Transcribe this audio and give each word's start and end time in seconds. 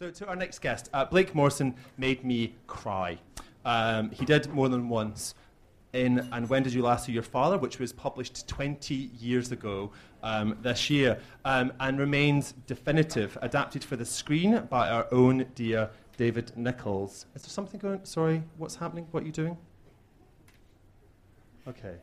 So, 0.00 0.10
to 0.10 0.28
our 0.28 0.36
next 0.36 0.60
guest, 0.60 0.88
uh, 0.94 1.04
Blake 1.04 1.34
Morrison 1.34 1.74
made 1.98 2.24
me 2.24 2.54
cry. 2.66 3.18
Um, 3.66 4.10
he 4.10 4.24
did 4.24 4.48
more 4.48 4.70
than 4.70 4.88
once 4.88 5.34
in 5.92 6.26
And 6.32 6.48
When 6.48 6.62
Did 6.62 6.72
You 6.72 6.80
Last 6.80 7.04
See 7.04 7.12
Your 7.12 7.22
Father, 7.22 7.58
which 7.58 7.78
was 7.78 7.92
published 7.92 8.48
20 8.48 8.94
years 8.94 9.52
ago 9.52 9.92
um, 10.22 10.56
this 10.62 10.88
year, 10.88 11.18
um, 11.44 11.74
and 11.80 11.98
remains 11.98 12.54
definitive, 12.66 13.36
adapted 13.42 13.84
for 13.84 13.96
the 13.96 14.06
screen 14.06 14.66
by 14.70 14.88
our 14.88 15.06
own 15.12 15.44
dear 15.54 15.90
David 16.16 16.50
Nicholls. 16.56 17.26
Is 17.34 17.42
there 17.42 17.50
something 17.50 17.78
going 17.78 18.02
Sorry, 18.04 18.42
what's 18.56 18.76
happening? 18.76 19.06
What 19.10 19.24
are 19.24 19.26
you 19.26 19.32
doing? 19.32 19.58
Okay. 21.68 21.96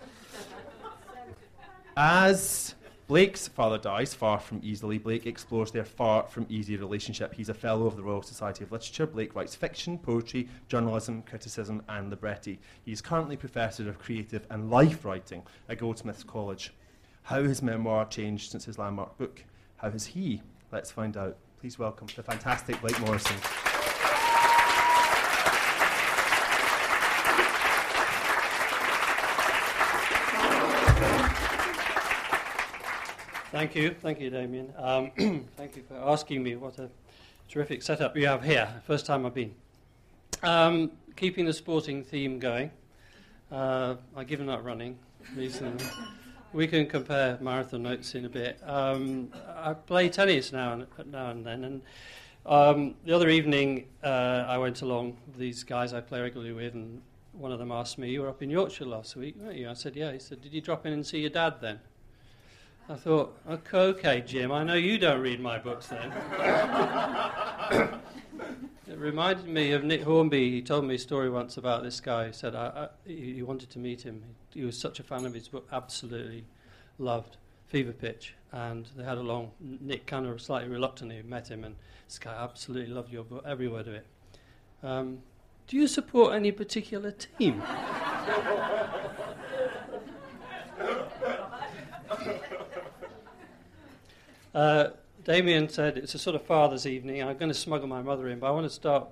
As 1.98 2.75
Blake's 3.08 3.46
father 3.46 3.78
dies 3.78 4.14
far 4.14 4.40
from 4.40 4.60
easily. 4.64 4.98
Blake 4.98 5.26
explores 5.26 5.70
their 5.70 5.84
far 5.84 6.24
from 6.24 6.44
easy 6.48 6.76
relationship. 6.76 7.34
He's 7.34 7.48
a 7.48 7.54
fellow 7.54 7.86
of 7.86 7.94
the 7.94 8.02
Royal 8.02 8.22
Society 8.22 8.64
of 8.64 8.72
Literature. 8.72 9.06
Blake 9.06 9.36
writes 9.36 9.54
fiction, 9.54 9.96
poetry, 9.96 10.48
journalism, 10.66 11.22
criticism, 11.22 11.82
and 11.88 12.10
libretti. 12.10 12.58
He 12.84 12.90
is 12.90 13.00
currently 13.00 13.36
Professor 13.36 13.88
of 13.88 14.00
Creative 14.00 14.44
and 14.50 14.72
Life 14.72 15.04
Writing 15.04 15.44
at 15.68 15.78
Goldsmiths 15.78 16.24
College. 16.24 16.72
How 17.22 17.44
has 17.44 17.62
memoir 17.62 18.06
changed 18.06 18.50
since 18.50 18.64
his 18.64 18.76
landmark 18.76 19.16
book? 19.18 19.44
How 19.76 19.90
has 19.90 20.06
he? 20.06 20.42
Let's 20.72 20.90
find 20.90 21.16
out. 21.16 21.36
Please 21.60 21.78
welcome 21.78 22.08
the 22.16 22.24
fantastic 22.24 22.80
Blake 22.80 22.98
Morrison. 22.98 23.36
Thank 33.56 33.74
you, 33.74 33.96
thank 34.02 34.20
you, 34.20 34.28
Damien. 34.28 34.70
Um, 34.76 35.10
thank 35.56 35.76
you 35.76 35.82
for 35.88 35.94
asking 35.94 36.42
me. 36.42 36.56
What 36.56 36.78
a 36.78 36.90
terrific 37.48 37.82
setup 37.82 38.14
you 38.14 38.26
have 38.26 38.44
here. 38.44 38.68
First 38.86 39.06
time 39.06 39.24
I've 39.24 39.32
been. 39.32 39.54
Um, 40.42 40.90
keeping 41.16 41.46
the 41.46 41.54
sporting 41.54 42.04
theme 42.04 42.38
going. 42.38 42.70
Uh, 43.50 43.94
I've 44.14 44.26
given 44.26 44.50
up 44.50 44.62
running 44.62 44.98
recently. 45.34 45.86
we 46.52 46.66
can 46.66 46.86
compare 46.86 47.38
marathon 47.40 47.84
notes 47.84 48.14
in 48.14 48.26
a 48.26 48.28
bit. 48.28 48.60
Um, 48.62 49.32
I 49.56 49.72
play 49.72 50.10
tennis 50.10 50.52
now 50.52 50.74
and, 50.74 50.86
now 51.10 51.30
and 51.30 51.46
then, 51.46 51.64
and 51.64 51.82
um, 52.44 52.94
the 53.06 53.14
other 53.14 53.30
evening 53.30 53.86
uh, 54.04 54.44
I 54.46 54.58
went 54.58 54.82
along 54.82 55.16
with 55.28 55.38
these 55.38 55.64
guys 55.64 55.94
I 55.94 56.02
play 56.02 56.20
regularly 56.20 56.52
with, 56.52 56.74
and 56.74 57.00
one 57.32 57.52
of 57.52 57.58
them 57.58 57.72
asked 57.72 57.96
me, 57.96 58.10
"You 58.10 58.20
were 58.20 58.28
up 58.28 58.42
in 58.42 58.50
Yorkshire 58.50 58.84
last 58.84 59.16
week, 59.16 59.34
weren't 59.38 59.56
you?" 59.56 59.70
I 59.70 59.72
said, 59.72 59.96
"Yeah." 59.96 60.12
He 60.12 60.18
said, 60.18 60.42
"Did 60.42 60.52
you 60.52 60.60
drop 60.60 60.84
in 60.84 60.92
and 60.92 61.06
see 61.06 61.20
your 61.20 61.30
dad 61.30 61.54
then?" 61.62 61.80
I 62.88 62.94
thought, 62.94 63.36
okay, 63.50 63.78
okay, 63.78 64.22
Jim, 64.24 64.52
I 64.52 64.62
know 64.62 64.74
you 64.74 64.96
don't 64.96 65.20
read 65.20 65.40
my 65.40 65.58
books 65.58 65.88
then. 65.88 66.12
it 68.86 68.96
reminded 68.96 69.48
me 69.48 69.72
of 69.72 69.82
Nick 69.82 70.02
Hornby. 70.02 70.52
He 70.52 70.62
told 70.62 70.84
me 70.84 70.94
a 70.94 70.98
story 70.98 71.28
once 71.28 71.56
about 71.56 71.82
this 71.82 71.98
guy. 71.98 72.28
He 72.28 72.32
said 72.32 72.54
I, 72.54 72.66
I, 72.66 72.88
he 73.10 73.42
wanted 73.42 73.70
to 73.70 73.80
meet 73.80 74.02
him. 74.02 74.22
He 74.54 74.64
was 74.64 74.78
such 74.78 75.00
a 75.00 75.02
fan 75.02 75.26
of 75.26 75.34
his 75.34 75.48
book, 75.48 75.66
absolutely 75.72 76.44
loved 76.98 77.38
Fever 77.66 77.92
Pitch. 77.92 78.34
And 78.52 78.86
they 78.96 79.02
had 79.02 79.18
a 79.18 79.22
long, 79.22 79.50
Nick 79.58 80.06
kind 80.06 80.24
of 80.24 80.40
slightly 80.40 80.68
reluctantly 80.68 81.20
met 81.22 81.50
him, 81.50 81.64
and 81.64 81.74
this 82.06 82.20
guy 82.20 82.40
absolutely 82.40 82.94
loved 82.94 83.12
your 83.12 83.24
book, 83.24 83.42
every 83.44 83.66
word 83.66 83.88
of 83.88 83.94
it. 83.94 84.06
Um, 84.84 85.18
do 85.66 85.76
you 85.76 85.88
support 85.88 86.34
any 86.34 86.52
particular 86.52 87.10
team? 87.10 87.64
Uh, 94.56 94.88
Damien 95.22 95.68
said 95.68 95.98
it's 95.98 96.14
a 96.14 96.18
sort 96.18 96.34
of 96.34 96.40
father's 96.40 96.86
evening. 96.86 97.22
I'm 97.22 97.36
going 97.36 97.50
to 97.50 97.54
smuggle 97.54 97.86
my 97.86 98.00
mother 98.00 98.26
in, 98.28 98.38
but 98.38 98.46
I 98.46 98.52
want 98.52 98.64
to 98.64 98.72
start 98.72 99.06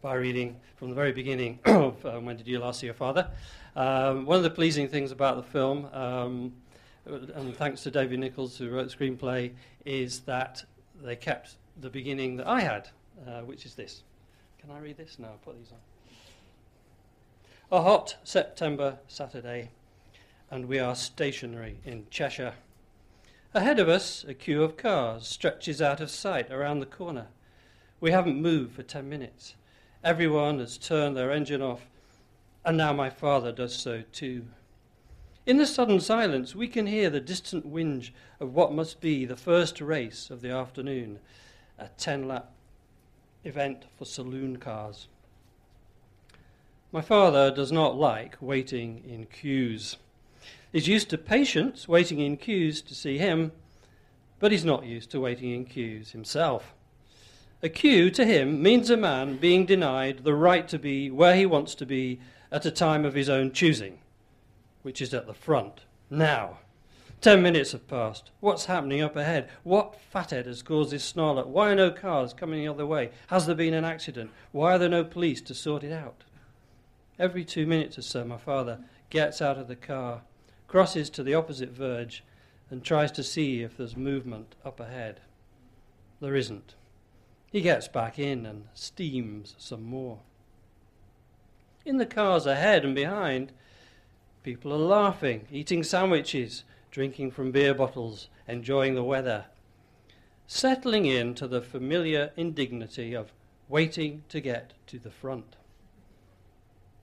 by 0.00 0.14
reading 0.14 0.58
from 0.76 0.88
the 0.88 0.94
very 0.94 1.12
beginning 1.12 1.58
of 1.66 2.06
um, 2.06 2.24
When 2.24 2.38
Did 2.38 2.46
You 2.46 2.60
Last 2.60 2.80
See 2.80 2.86
Your 2.86 2.94
Father? 2.94 3.30
Um, 3.76 4.24
one 4.24 4.38
of 4.38 4.42
the 4.42 4.48
pleasing 4.48 4.88
things 4.88 5.12
about 5.12 5.36
the 5.36 5.42
film, 5.42 5.84
um, 5.92 6.54
and 7.04 7.54
thanks 7.54 7.82
to 7.82 7.90
David 7.90 8.20
Nicholls 8.20 8.56
who 8.56 8.70
wrote 8.70 8.90
the 8.90 8.96
screenplay, 8.96 9.52
is 9.84 10.20
that 10.20 10.64
they 11.04 11.14
kept 11.14 11.56
the 11.78 11.90
beginning 11.90 12.38
that 12.38 12.46
I 12.46 12.60
had, 12.62 12.88
uh, 13.26 13.40
which 13.40 13.66
is 13.66 13.74
this. 13.74 14.02
Can 14.62 14.70
I 14.70 14.78
read 14.78 14.96
this? 14.96 15.18
No, 15.18 15.28
I'll 15.28 15.34
put 15.44 15.58
these 15.58 15.72
on. 17.70 17.78
A 17.78 17.82
hot 17.82 18.16
September 18.24 18.96
Saturday, 19.08 19.68
and 20.50 20.64
we 20.64 20.78
are 20.78 20.94
stationary 20.94 21.76
in 21.84 22.06
Cheshire. 22.08 22.54
Ahead 23.56 23.78
of 23.78 23.88
us, 23.88 24.22
a 24.28 24.34
queue 24.34 24.62
of 24.62 24.76
cars 24.76 25.26
stretches 25.26 25.80
out 25.80 26.02
of 26.02 26.10
sight 26.10 26.50
around 26.50 26.80
the 26.80 26.84
corner. 26.84 27.28
We 28.00 28.10
haven't 28.10 28.38
moved 28.38 28.74
for 28.74 28.82
ten 28.82 29.08
minutes. 29.08 29.54
Everyone 30.04 30.58
has 30.58 30.76
turned 30.76 31.16
their 31.16 31.32
engine 31.32 31.62
off, 31.62 31.88
and 32.66 32.76
now 32.76 32.92
my 32.92 33.08
father 33.08 33.52
does 33.52 33.74
so 33.74 34.02
too. 34.12 34.44
In 35.46 35.56
the 35.56 35.64
sudden 35.64 36.00
silence, 36.00 36.54
we 36.54 36.68
can 36.68 36.86
hear 36.86 37.08
the 37.08 37.18
distant 37.18 37.66
whinge 37.66 38.10
of 38.40 38.52
what 38.52 38.74
must 38.74 39.00
be 39.00 39.24
the 39.24 39.38
first 39.38 39.80
race 39.80 40.28
of 40.28 40.42
the 40.42 40.50
afternoon, 40.50 41.18
a 41.78 41.88
10 41.96 42.28
lap 42.28 42.52
event 43.42 43.86
for 43.96 44.04
saloon 44.04 44.58
cars. 44.58 45.08
My 46.92 47.00
father 47.00 47.50
does 47.50 47.72
not 47.72 47.96
like 47.96 48.36
waiting 48.38 49.02
in 49.08 49.24
queues. 49.24 49.96
He's 50.72 50.88
used 50.88 51.10
to 51.10 51.18
patients 51.18 51.88
waiting 51.88 52.20
in 52.20 52.36
queues 52.36 52.82
to 52.82 52.94
see 52.94 53.18
him, 53.18 53.52
but 54.38 54.52
he's 54.52 54.64
not 54.64 54.84
used 54.84 55.10
to 55.12 55.20
waiting 55.20 55.50
in 55.52 55.64
queues 55.64 56.12
himself. 56.12 56.74
A 57.62 57.68
queue 57.68 58.10
to 58.10 58.24
him 58.24 58.62
means 58.62 58.90
a 58.90 58.96
man 58.96 59.38
being 59.38 59.64
denied 59.64 60.24
the 60.24 60.34
right 60.34 60.68
to 60.68 60.78
be 60.78 61.10
where 61.10 61.34
he 61.34 61.46
wants 61.46 61.74
to 61.76 61.86
be 61.86 62.20
at 62.52 62.66
a 62.66 62.70
time 62.70 63.04
of 63.04 63.14
his 63.14 63.28
own 63.28 63.52
choosing, 63.52 63.98
which 64.82 65.00
is 65.00 65.14
at 65.14 65.26
the 65.26 65.34
front, 65.34 65.82
now. 66.10 66.58
Ten 67.22 67.42
minutes 67.42 67.72
have 67.72 67.88
passed. 67.88 68.30
What's 68.40 68.66
happening 68.66 69.00
up 69.00 69.16
ahead? 69.16 69.48
What 69.62 69.98
fathead 69.98 70.46
has 70.46 70.62
caused 70.62 70.90
this 70.90 71.02
snarl? 71.02 71.42
Why 71.44 71.70
are 71.70 71.74
no 71.74 71.90
cars 71.90 72.34
coming 72.34 72.60
the 72.60 72.68
other 72.68 72.86
way? 72.86 73.10
Has 73.28 73.46
there 73.46 73.54
been 73.54 73.72
an 73.72 73.86
accident? 73.86 74.30
Why 74.52 74.74
are 74.74 74.78
there 74.78 74.88
no 74.88 75.02
police 75.02 75.40
to 75.42 75.54
sort 75.54 75.82
it 75.82 75.92
out? 75.92 76.24
Every 77.18 77.44
two 77.44 77.66
minutes 77.66 77.96
or 77.98 78.02
so, 78.02 78.24
my 78.24 78.36
father 78.36 78.80
gets 79.08 79.40
out 79.40 79.56
of 79.56 79.66
the 79.66 79.76
car 79.76 80.22
crosses 80.76 81.08
to 81.08 81.22
the 81.22 81.32
opposite 81.32 81.70
verge, 81.70 82.22
and 82.70 82.84
tries 82.84 83.10
to 83.10 83.22
see 83.22 83.62
if 83.62 83.78
there's 83.78 83.96
movement 83.96 84.54
up 84.62 84.78
ahead. 84.78 85.20
There 86.20 86.34
isn't. 86.34 86.74
He 87.50 87.62
gets 87.62 87.88
back 87.88 88.18
in 88.18 88.44
and 88.44 88.66
steams 88.74 89.54
some 89.56 89.84
more. 89.84 90.18
In 91.86 91.96
the 91.96 92.04
cars 92.04 92.44
ahead 92.44 92.84
and 92.84 92.94
behind, 92.94 93.52
people 94.42 94.70
are 94.70 94.76
laughing, 94.76 95.48
eating 95.50 95.82
sandwiches, 95.82 96.64
drinking 96.90 97.30
from 97.30 97.52
beer 97.52 97.72
bottles, 97.72 98.28
enjoying 98.46 98.94
the 98.94 99.02
weather, 99.02 99.46
settling 100.46 101.06
into 101.06 101.48
the 101.48 101.62
familiar 101.62 102.32
indignity 102.36 103.14
of 103.14 103.32
waiting 103.70 104.24
to 104.28 104.42
get 104.42 104.74
to 104.88 104.98
the 104.98 105.10
front. 105.10 105.56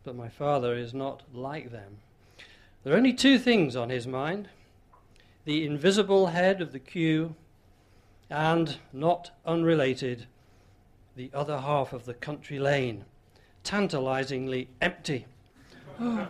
But 0.04 0.16
my 0.16 0.30
father 0.30 0.76
is 0.76 0.94
not 0.94 1.24
like 1.34 1.72
them. 1.72 1.98
There 2.84 2.94
are 2.94 2.98
only 2.98 3.14
two 3.14 3.40
things 3.40 3.76
on 3.76 3.90
his 3.90 4.08
mind 4.08 4.50
the 5.46 5.66
invisible 5.66 6.28
head 6.28 6.62
of 6.62 6.72
the 6.72 6.80
queue, 6.80 7.36
and, 8.30 8.78
not 8.94 9.32
unrelated, 9.46 10.26
the 11.18 11.30
other 11.34 11.60
half 11.60 11.92
of 11.92 12.06
the 12.06 12.14
country 12.14 12.60
lane, 12.60 13.04
tantalizingly 13.64 14.70
empty. 14.82 15.26
Oh, 16.00 16.28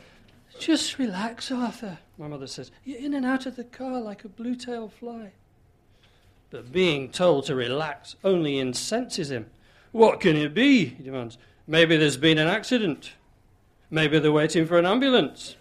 just 0.58 0.98
relax, 0.98 1.52
Arthur, 1.52 1.98
my 2.16 2.28
mother 2.28 2.46
says. 2.46 2.70
You're 2.84 2.98
in 2.98 3.14
and 3.14 3.26
out 3.26 3.44
of 3.44 3.56
the 3.56 3.64
car 3.64 4.00
like 4.00 4.24
a 4.24 4.28
blue 4.28 4.54
tailed 4.54 4.94
fly. 4.94 5.32
But 6.50 6.72
being 6.72 7.10
told 7.10 7.44
to 7.46 7.54
relax 7.54 8.16
only 8.24 8.58
incenses 8.58 9.30
him. 9.30 9.50
What 9.92 10.20
can 10.20 10.36
it 10.36 10.54
be? 10.54 10.86
he 10.86 11.02
demands. 11.02 11.36
Maybe 11.66 11.96
there's 11.96 12.16
been 12.16 12.38
an 12.38 12.48
accident. 12.48 13.12
Maybe 13.90 14.18
they're 14.18 14.32
waiting 14.32 14.66
for 14.66 14.78
an 14.78 14.86
ambulance. 14.86 15.56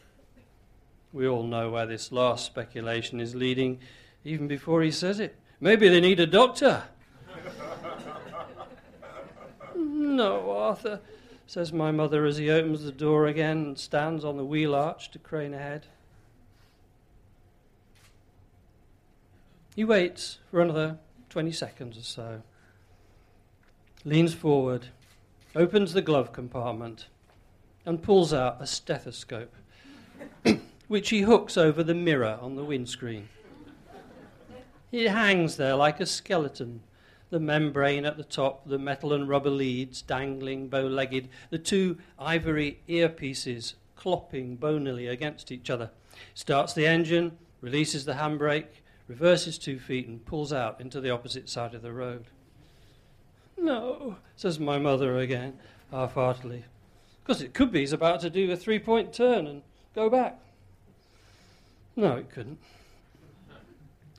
We 1.16 1.30
all 1.30 1.44
know 1.44 1.70
where 1.70 1.86
this 1.86 2.12
last 2.12 2.46
speculation 2.46 3.22
is 3.22 3.36
leading, 3.36 3.80
even 4.26 4.50
before 4.50 4.82
he 4.82 4.92
says 4.92 5.22
it. 5.22 5.40
Maybe 5.62 5.88
they 5.88 6.02
need 6.02 6.20
a 6.20 6.28
doctor. 6.28 6.84
no, 9.78 10.52
Arthur, 10.52 11.00
says 11.48 11.72
my 11.72 11.90
mother 11.90 12.26
as 12.26 12.36
he 12.36 12.50
opens 12.50 12.84
the 12.84 12.92
door 12.92 13.28
again 13.28 13.58
and 13.60 13.80
stands 13.80 14.26
on 14.26 14.36
the 14.36 14.44
wheel 14.44 14.76
arch 14.76 15.10
to 15.12 15.20
crane 15.20 15.54
ahead. 15.54 15.86
He 19.74 19.86
waits 19.86 20.40
for 20.52 20.60
another 20.60 20.98
20 21.30 21.54
seconds 21.54 21.98
or 21.98 22.04
so, 22.04 22.42
leans 24.04 24.34
forward, 24.34 24.88
opens 25.56 25.94
the 25.94 26.02
glove 26.02 26.34
compartment, 26.34 27.08
and 27.86 28.04
pulls 28.04 28.34
out 28.34 28.58
a 28.60 28.68
stethoscope. 28.68 29.56
which 30.88 31.10
he 31.10 31.22
hooks 31.22 31.58
over 31.58 31.84
the 31.84 31.96
mirror 31.96 32.38
on 32.42 32.56
the 32.56 32.64
windscreen. 32.64 33.30
It 34.92 35.10
hangs 35.10 35.58
there 35.58 35.76
like 35.76 36.00
a 36.00 36.06
skeleton, 36.06 36.82
the 37.30 37.40
membrane 37.40 38.06
at 38.06 38.18
the 38.18 38.24
top, 38.24 38.68
the 38.68 38.80
metal 38.80 39.12
and 39.12 39.28
rubber 39.28 39.50
leads 39.50 40.02
dangling 40.02 40.70
bow 40.70 40.88
legged, 40.88 41.28
the 41.50 41.58
two 41.58 41.98
ivory 42.18 42.82
earpieces 42.88 43.74
clopping 43.98 44.60
bonily 44.60 45.08
against 45.08 45.52
each 45.52 45.70
other. 45.70 45.90
Starts 46.34 46.74
the 46.74 46.86
engine, 46.86 47.38
releases 47.62 48.06
the 48.06 48.14
handbrake, 48.14 48.82
reverses 49.08 49.58
two 49.58 49.80
feet, 49.80 50.08
and 50.08 50.26
pulls 50.26 50.54
out 50.54 50.80
into 50.80 51.02
the 51.02 51.10
opposite 51.10 51.50
side 51.50 51.74
of 51.74 51.82
the 51.82 51.92
road. 51.92 52.26
No, 53.58 54.18
says 54.36 54.60
my 54.60 54.78
mother 54.78 55.18
again, 55.18 55.60
half 55.92 56.14
heartedly. 56.14 56.66
Because 57.24 57.42
it 57.42 57.54
could 57.54 57.72
be 57.72 57.80
he's 57.80 57.94
about 57.94 58.20
to 58.22 58.30
do 58.30 58.52
a 58.52 58.56
three 58.56 58.80
point 58.80 59.14
turn 59.14 59.48
and 59.48 59.64
go 59.94 60.10
back. 60.10 60.40
No, 61.96 62.18
it 62.18 62.30
couldn't. 62.30 62.60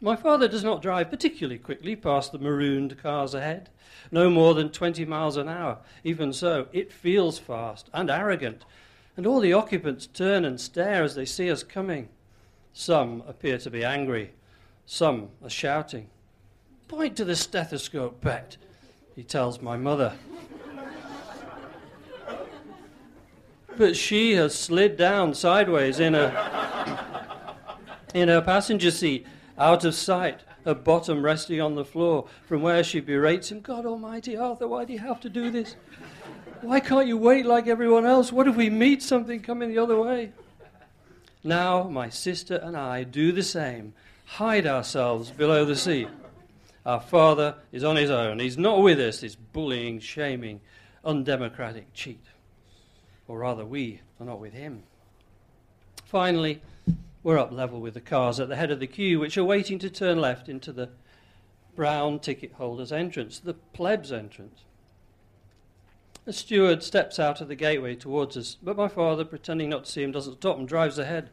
My 0.00 0.16
father 0.16 0.46
does 0.46 0.64
not 0.64 0.82
drive 0.82 1.10
particularly 1.10 1.58
quickly 1.58 1.96
past 1.96 2.32
the 2.32 2.38
marooned 2.38 2.98
cars 3.02 3.34
ahead, 3.34 3.70
no 4.10 4.28
more 4.28 4.54
than 4.54 4.70
20 4.70 5.04
miles 5.04 5.36
an 5.36 5.48
hour. 5.48 5.78
Even 6.04 6.32
so, 6.32 6.68
it 6.72 6.92
feels 6.92 7.38
fast 7.38 7.88
and 7.94 8.10
arrogant, 8.10 8.64
and 9.16 9.26
all 9.26 9.40
the 9.40 9.54
occupants 9.54 10.06
turn 10.06 10.44
and 10.44 10.60
stare 10.60 11.02
as 11.02 11.14
they 11.14 11.24
see 11.24 11.50
us 11.50 11.62
coming. 11.62 12.08
Some 12.72 13.22
appear 13.26 13.56
to 13.58 13.70
be 13.70 13.84
angry, 13.84 14.32
some 14.84 15.30
are 15.42 15.50
shouting. 15.50 16.08
Point 16.88 17.16
to 17.16 17.24
the 17.24 17.34
stethoscope, 17.34 18.20
Bet, 18.20 18.58
he 19.14 19.22
tells 19.22 19.62
my 19.62 19.76
mother. 19.78 20.12
but 23.76 23.96
she 23.96 24.32
has 24.32 24.54
slid 24.54 24.96
down 24.96 25.34
sideways 25.34 26.00
in 26.00 26.14
her, 26.14 26.30
in 28.16 28.28
her 28.28 28.40
passenger 28.40 28.90
seat, 28.90 29.26
out 29.58 29.84
of 29.84 29.94
sight, 29.94 30.40
her 30.64 30.74
bottom 30.74 31.22
resting 31.22 31.60
on 31.60 31.74
the 31.74 31.84
floor, 31.84 32.26
from 32.46 32.62
where 32.62 32.82
she 32.82 32.98
berates 32.98 33.52
him 33.52 33.60
God 33.60 33.84
Almighty, 33.84 34.38
Arthur, 34.38 34.66
why 34.66 34.86
do 34.86 34.94
you 34.94 34.98
have 35.00 35.20
to 35.20 35.28
do 35.28 35.50
this? 35.50 35.76
Why 36.62 36.80
can't 36.80 37.06
you 37.06 37.18
wait 37.18 37.44
like 37.44 37.66
everyone 37.66 38.06
else? 38.06 38.32
What 38.32 38.48
if 38.48 38.56
we 38.56 38.70
meet 38.70 39.02
something 39.02 39.40
coming 39.42 39.68
the 39.68 39.78
other 39.78 40.00
way? 40.00 40.32
Now, 41.44 41.82
my 41.82 42.08
sister 42.08 42.56
and 42.56 42.74
I 42.74 43.04
do 43.04 43.32
the 43.32 43.42
same 43.42 43.92
hide 44.24 44.66
ourselves 44.66 45.30
below 45.30 45.66
the 45.66 45.76
seat. 45.76 46.08
Our 46.86 47.00
father 47.00 47.56
is 47.70 47.84
on 47.84 47.96
his 47.96 48.10
own. 48.10 48.38
He's 48.38 48.56
not 48.56 48.80
with 48.80 48.98
us, 48.98 49.20
this 49.20 49.36
bullying, 49.36 50.00
shaming, 50.00 50.62
undemocratic 51.04 51.92
cheat. 51.92 52.24
Or 53.28 53.40
rather, 53.40 53.66
we 53.66 54.00
are 54.18 54.26
not 54.26 54.40
with 54.40 54.54
him. 54.54 54.84
Finally, 56.06 56.62
we're 57.26 57.38
up 57.38 57.50
level 57.50 57.80
with 57.80 57.94
the 57.94 58.00
cars 58.00 58.38
at 58.38 58.48
the 58.48 58.54
head 58.54 58.70
of 58.70 58.78
the 58.78 58.86
queue, 58.86 59.18
which 59.18 59.36
are 59.36 59.42
waiting 59.42 59.80
to 59.80 59.90
turn 59.90 60.20
left 60.20 60.48
into 60.48 60.72
the 60.72 60.88
brown 61.74 62.20
ticket 62.20 62.52
holder's 62.52 62.92
entrance, 62.92 63.40
the 63.40 63.52
pleb's 63.52 64.12
entrance. 64.12 64.60
The 66.24 66.32
steward 66.32 66.84
steps 66.84 67.18
out 67.18 67.40
of 67.40 67.48
the 67.48 67.56
gateway 67.56 67.96
towards 67.96 68.36
us, 68.36 68.56
but 68.62 68.76
my 68.76 68.86
father, 68.86 69.24
pretending 69.24 69.70
not 69.70 69.86
to 69.86 69.90
see 69.90 70.04
him, 70.04 70.12
doesn't 70.12 70.36
stop 70.36 70.56
and 70.56 70.68
drives 70.68 71.00
ahead 71.00 71.30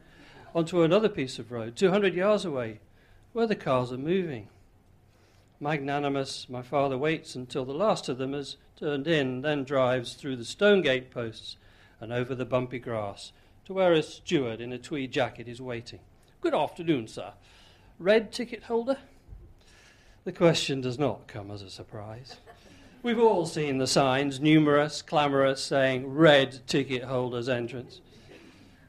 onto 0.55 0.81
another 0.81 1.09
piece 1.09 1.37
of 1.37 1.51
road, 1.51 1.75
200 1.75 2.15
yards 2.15 2.43
away, 2.43 2.79
where 3.33 3.45
the 3.45 3.55
cars 3.55 3.91
are 3.91 3.97
moving. 3.97 4.47
Magnanimous, 5.59 6.49
my 6.49 6.63
father 6.63 6.97
waits 6.97 7.35
until 7.35 7.65
the 7.65 7.71
last 7.71 8.09
of 8.09 8.17
them 8.17 8.33
has 8.33 8.57
turned 8.75 9.05
in, 9.05 9.41
then 9.41 9.63
drives 9.63 10.15
through 10.15 10.37
the 10.37 10.43
stone 10.43 10.81
gate 10.81 11.11
posts 11.11 11.55
and 12.01 12.11
over 12.11 12.33
the 12.33 12.45
bumpy 12.45 12.79
grass 12.79 13.31
to 13.65 13.73
where 13.73 13.93
a 13.93 14.03
steward 14.03 14.59
in 14.59 14.73
a 14.73 14.77
tweed 14.77 15.11
jacket 15.11 15.47
is 15.47 15.61
waiting. 15.61 15.99
Good 16.41 16.53
afternoon, 16.53 17.07
sir. 17.07 17.33
Red 17.99 18.31
ticket 18.31 18.63
holder? 18.63 18.97
The 20.25 20.31
question 20.31 20.81
does 20.81 20.99
not 20.99 21.27
come 21.27 21.51
as 21.51 21.61
a 21.61 21.69
surprise. 21.69 22.37
We've 23.01 23.19
all 23.19 23.45
seen 23.45 23.77
the 23.77 23.87
signs, 23.87 24.39
numerous, 24.39 25.01
clamorous, 25.01 25.61
saying 25.61 26.07
red 26.07 26.65
ticket 26.67 27.03
holders 27.03 27.49
entrance. 27.49 28.01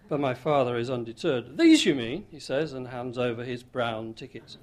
But 0.09 0.21
my 0.21 0.35
father 0.35 0.77
is 0.77 0.91
undeterred. 0.91 1.59
These, 1.59 1.85
you 1.85 1.95
mean? 1.95 2.27
he 2.31 2.39
says, 2.39 2.73
and 2.73 2.89
hands 2.89 3.19
over 3.19 3.43
his 3.43 3.63
brown 3.63 4.15
tickets. 4.15 4.59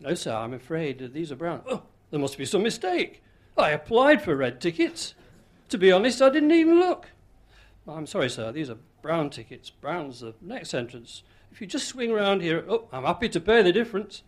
No, 0.00 0.14
sir, 0.14 0.34
I'm 0.34 0.52
afraid 0.52 1.12
these 1.12 1.32
are 1.32 1.36
brown. 1.36 1.62
Oh, 1.68 1.82
there 2.10 2.20
must 2.20 2.38
be 2.38 2.44
some 2.44 2.62
mistake. 2.62 3.22
I 3.56 3.70
applied 3.70 4.22
for 4.22 4.36
red 4.36 4.60
tickets. 4.60 5.14
To 5.70 5.78
be 5.78 5.90
honest, 5.90 6.22
I 6.22 6.28
didn't 6.28 6.52
even 6.52 6.78
look. 6.78 7.08
I'm 7.88 8.06
sorry, 8.06 8.28
sir, 8.28 8.52
these 8.52 8.70
are 8.70 8.78
brown 9.06 9.30
tickets. 9.30 9.70
Brown's 9.70 10.18
the 10.18 10.34
next 10.40 10.74
entrance. 10.74 11.22
If 11.52 11.60
you 11.60 11.68
just 11.68 11.86
swing 11.86 12.12
round 12.12 12.42
here, 12.42 12.64
oh, 12.68 12.88
I'm 12.90 13.04
happy 13.04 13.28
to 13.28 13.40
pay 13.40 13.62
the 13.62 13.70
difference. 13.70 14.24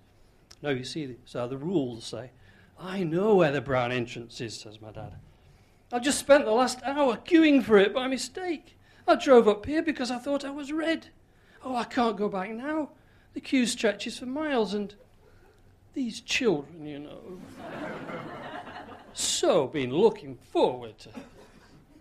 No, 0.62 0.70
you 0.70 0.84
see, 0.84 1.16
sir, 1.25 1.48
the 1.48 1.56
rules 1.56 2.04
say. 2.04 2.30
I 2.78 3.02
know 3.02 3.34
where 3.34 3.50
the 3.50 3.60
brown 3.60 3.90
entrance 3.90 4.40
is, 4.40 4.56
says 4.56 4.80
my 4.80 4.92
dad. 4.92 5.16
I've 5.92 6.04
just 6.04 6.20
spent 6.20 6.44
the 6.44 6.52
last 6.52 6.78
hour 6.84 7.16
queuing 7.16 7.64
for 7.64 7.76
it 7.76 7.92
by 7.92 8.06
mistake. 8.06 8.78
I 9.08 9.16
drove 9.16 9.48
up 9.48 9.66
here 9.66 9.82
because 9.82 10.12
I 10.12 10.19
thought 10.19 10.44
I 10.44 10.50
was 10.50 10.70
red. 10.70 11.08
Oh, 11.64 11.75
I 11.75 11.82
can't 11.82 12.16
go 12.16 12.28
back 12.28 12.50
now. 12.50 12.90
The 13.34 13.40
queue 13.40 13.66
stretches 13.66 14.20
for 14.20 14.26
miles, 14.26 14.75
and 14.75 14.94
these 15.92 16.20
children, 16.20 16.86
you 16.86 17.00
know, 17.00 17.40
so 19.12 19.66
been 19.66 19.90
looking 19.90 20.36
forward 20.36 21.00
to. 21.00 21.10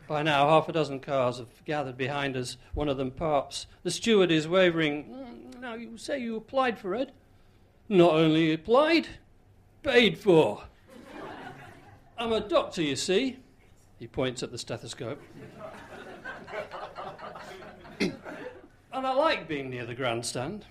By 0.07 0.23
now, 0.23 0.47
half 0.47 0.69
a 0.69 0.71
dozen 0.71 1.01
cars 1.01 1.39
have 1.39 1.65
gathered 1.65 1.97
behind 1.97 2.37
us. 2.37 2.55
One 2.73 2.87
of 2.87 2.95
them 2.95 3.11
parks. 3.11 3.67
The 3.83 3.91
steward 3.91 4.31
is 4.31 4.47
wavering. 4.47 5.05
Mm, 5.05 5.59
now, 5.59 5.73
you 5.73 5.97
say 5.97 6.19
you 6.19 6.37
applied 6.37 6.79
for 6.79 6.95
it? 6.95 7.11
Not 7.89 8.13
only 8.13 8.53
applied, 8.53 9.07
paid 9.83 10.17
for. 10.17 10.63
I'm 12.17 12.31
a 12.31 12.39
doctor, 12.39 12.81
you 12.81 12.95
see. 12.95 13.37
He 13.99 14.07
points 14.07 14.43
at 14.43 14.51
the 14.51 14.57
stethoscope. 14.57 15.21
and 17.99 18.13
I 18.93 19.11
like 19.13 19.47
being 19.47 19.69
near 19.69 19.85
the 19.85 19.95
grandstand. 19.95 20.65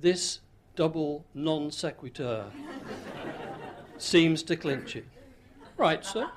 This 0.00 0.40
double 0.74 1.24
non 1.34 1.70
sequitur 1.70 2.46
seems 3.98 4.42
to 4.44 4.56
clinch 4.56 4.96
it. 4.96 5.06
Right, 5.76 6.04
sir. 6.04 6.28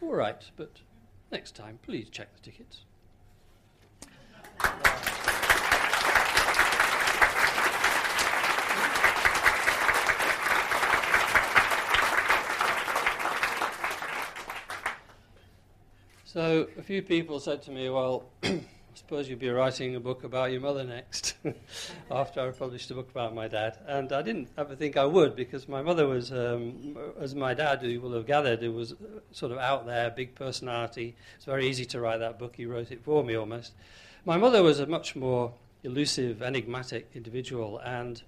All 0.00 0.14
right, 0.14 0.42
but 0.56 0.80
next 1.30 1.54
time, 1.54 1.78
please 1.82 2.08
check 2.08 2.28
the 2.34 2.40
tickets. 2.40 2.84
So 16.24 16.68
a 16.78 16.82
few 16.82 17.02
people 17.02 17.40
said 17.40 17.60
to 17.62 17.72
me, 17.72 17.90
well, 17.90 18.30
suppose 19.00 19.30
you'd 19.30 19.38
be 19.38 19.48
writing 19.48 19.96
a 19.96 20.00
book 20.00 20.24
about 20.24 20.52
your 20.52 20.60
mother 20.60 20.84
next, 20.84 21.34
after 22.10 22.40
I 22.40 22.50
published 22.50 22.90
a 22.90 22.94
book 22.94 23.10
about 23.10 23.34
my 23.34 23.48
dad. 23.48 23.78
And 23.86 24.12
I 24.12 24.20
didn't 24.20 24.48
ever 24.58 24.76
think 24.76 24.98
I 24.98 25.06
would, 25.06 25.34
because 25.34 25.68
my 25.68 25.80
mother 25.80 26.06
was, 26.06 26.30
um, 26.30 26.98
as 27.18 27.34
my 27.34 27.54
dad, 27.54 27.82
you 27.82 28.00
will 28.00 28.12
have 28.12 28.26
gathered, 28.26 28.62
was 28.62 28.94
sort 29.32 29.52
of 29.52 29.58
out 29.58 29.86
there, 29.86 30.10
big 30.10 30.34
personality. 30.34 31.16
It's 31.36 31.46
very 31.46 31.66
easy 31.66 31.86
to 31.86 32.00
write 32.00 32.18
that 32.18 32.38
book. 32.38 32.56
He 32.56 32.66
wrote 32.66 32.90
it 32.92 33.02
for 33.02 33.24
me 33.24 33.36
almost. 33.36 33.72
My 34.26 34.36
mother 34.36 34.62
was 34.62 34.80
a 34.80 34.86
much 34.86 35.16
more 35.16 35.54
elusive, 35.82 36.42
enigmatic 36.42 37.08
individual, 37.14 37.78
and 37.78 38.22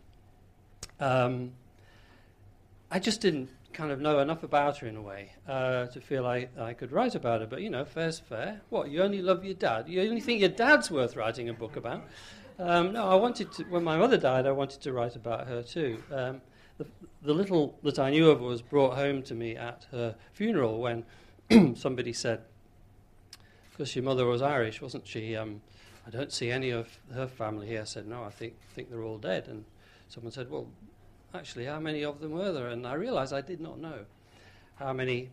um, 1.00 1.52
I 2.90 2.98
just 2.98 3.20
didn't 3.20 3.50
kind 3.72 3.90
of 3.90 4.00
know 4.00 4.20
enough 4.20 4.42
about 4.42 4.78
her 4.78 4.86
in 4.86 4.96
a 4.96 5.02
way 5.02 5.32
uh, 5.48 5.86
to 5.86 6.00
feel 6.00 6.26
I, 6.26 6.48
I 6.58 6.72
could 6.72 6.92
write 6.92 7.14
about 7.14 7.40
her. 7.40 7.46
But, 7.46 7.62
you 7.62 7.70
know, 7.70 7.84
fair's 7.84 8.18
fair. 8.18 8.60
What, 8.68 8.90
you 8.90 9.02
only 9.02 9.22
love 9.22 9.44
your 9.44 9.54
dad? 9.54 9.88
You 9.88 10.02
only 10.02 10.20
think 10.20 10.40
your 10.40 10.50
dad's 10.50 10.90
worth 10.90 11.16
writing 11.16 11.48
a 11.48 11.54
book 11.54 11.76
about? 11.76 12.04
Um, 12.58 12.92
no, 12.92 13.08
I 13.08 13.14
wanted 13.14 13.50
to, 13.52 13.64
when 13.64 13.82
my 13.82 13.96
mother 13.96 14.16
died, 14.16 14.46
I 14.46 14.52
wanted 14.52 14.80
to 14.82 14.92
write 14.92 15.16
about 15.16 15.46
her 15.48 15.62
too. 15.62 16.02
Um, 16.12 16.40
the, 16.78 16.86
the 17.22 17.32
little 17.32 17.78
that 17.82 17.98
I 17.98 18.10
knew 18.10 18.30
of 18.30 18.40
was 18.40 18.62
brought 18.62 18.96
home 18.96 19.22
to 19.22 19.34
me 19.34 19.56
at 19.56 19.86
her 19.90 20.14
funeral 20.32 20.80
when 20.80 21.04
somebody 21.76 22.12
said, 22.12 22.42
because 23.70 23.96
your 23.96 24.04
mother 24.04 24.26
was 24.26 24.42
Irish, 24.42 24.80
wasn't 24.80 25.06
she? 25.06 25.34
Um, 25.34 25.62
I 26.06 26.10
don't 26.10 26.32
see 26.32 26.50
any 26.50 26.70
of 26.70 26.98
her 27.14 27.26
family 27.26 27.66
here. 27.66 27.82
I 27.82 27.84
said, 27.84 28.06
no, 28.06 28.24
I 28.24 28.30
think, 28.30 28.54
think 28.74 28.90
they're 28.90 29.02
all 29.02 29.18
dead. 29.18 29.48
And 29.48 29.64
someone 30.08 30.32
said, 30.32 30.50
well, 30.50 30.66
actually, 31.34 31.66
how 31.66 31.80
many 31.80 32.04
of 32.04 32.20
them 32.20 32.32
were 32.32 32.52
there? 32.52 32.68
And 32.68 32.86
I 32.86 32.94
realized 32.94 33.32
I 33.32 33.40
did 33.40 33.60
not 33.60 33.78
know 33.78 34.04
how 34.76 34.92
many 34.92 35.30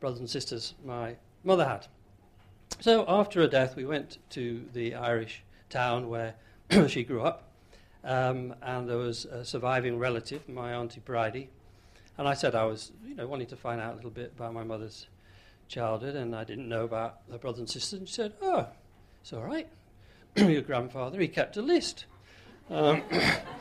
brothers 0.00 0.20
and 0.20 0.28
sisters 0.28 0.74
my 0.84 1.16
mother 1.44 1.64
had. 1.64 1.86
So 2.80 3.04
after 3.08 3.40
her 3.40 3.48
death, 3.48 3.76
we 3.76 3.84
went 3.84 4.18
to 4.30 4.64
the 4.72 4.94
Irish 4.94 5.42
town 5.70 6.08
where 6.08 6.34
she 6.88 7.04
grew 7.04 7.22
up, 7.22 7.50
um, 8.02 8.54
and 8.62 8.88
there 8.88 8.98
was 8.98 9.24
a 9.26 9.44
surviving 9.44 9.98
relative, 9.98 10.48
my 10.48 10.72
auntie 10.74 11.00
Bridie, 11.00 11.48
and 12.18 12.28
I 12.28 12.34
said 12.34 12.54
I 12.54 12.64
was, 12.64 12.92
you 13.06 13.14
know, 13.14 13.26
wanting 13.26 13.46
to 13.48 13.56
find 13.56 13.80
out 13.80 13.94
a 13.94 13.96
little 13.96 14.10
bit 14.10 14.32
about 14.36 14.54
my 14.54 14.64
mother's 14.64 15.06
childhood, 15.68 16.14
and 16.16 16.34
I 16.34 16.44
didn't 16.44 16.68
know 16.68 16.84
about 16.84 17.20
her 17.30 17.38
brothers 17.38 17.60
and 17.60 17.70
sisters. 17.70 17.98
And 17.98 18.08
she 18.08 18.14
said, 18.14 18.34
"Oh, 18.42 18.66
it's 19.20 19.32
all 19.32 19.42
right. 19.42 19.68
Your 20.36 20.62
grandfather, 20.62 21.20
he 21.20 21.28
kept 21.28 21.56
a 21.56 21.62
list." 21.62 22.06
Um, 22.70 23.02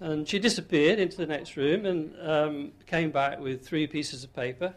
And 0.00 0.28
she 0.28 0.38
disappeared 0.38 1.00
into 1.00 1.16
the 1.16 1.26
next 1.26 1.56
room 1.56 1.84
and 1.84 2.14
um, 2.22 2.72
came 2.86 3.10
back 3.10 3.40
with 3.40 3.66
three 3.66 3.86
pieces 3.86 4.22
of 4.22 4.34
paper, 4.34 4.74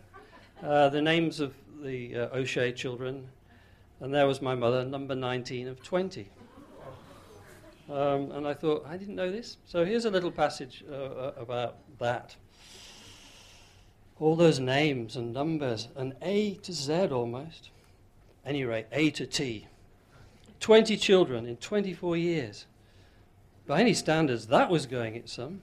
uh, 0.64 0.90
the 0.90 1.02
names 1.02 1.40
of 1.40 1.54
the 1.84 2.16
uh, 2.16 2.38
O'Shea 2.38 2.72
children, 2.72 3.28
and 4.00 4.14
there 4.14 4.26
was 4.26 4.42
my 4.42 4.56
mother, 4.56 4.84
number 4.84 5.14
19 5.14 5.68
of 5.68 5.84
20. 5.84 6.28
Um, 7.90 8.32
and 8.32 8.48
I 8.48 8.54
thought, 8.54 8.86
I 8.88 8.98
didn't 8.98 9.16
know 9.16 9.32
this. 9.32 9.58
So 9.66 9.86
here's 9.86 10.06
a 10.06 10.10
little 10.10 10.32
passage 10.32 10.84
uh, 10.90 10.94
uh 10.94 11.34
about 11.38 11.78
that. 12.00 12.36
All 14.20 14.36
those 14.36 14.60
names 14.60 15.16
and 15.16 15.34
numbers, 15.34 15.88
an 15.96 16.16
A 16.22 16.56
to 16.56 16.74
Z 16.74 17.08
almost. 17.08 17.70
Any 18.46 18.64
rate, 18.64 18.88
A 18.92 19.12
to 19.12 19.28
T. 19.28 19.68
20 20.62 20.98
children 20.98 21.46
in 21.46 21.58
24 21.58 22.18
years. 22.18 22.66
By 23.68 23.82
any 23.82 23.94
standards, 23.94 24.48
that 24.48 24.70
was 24.70 24.86
going 24.86 25.16
it 25.16 25.30
some. 25.30 25.62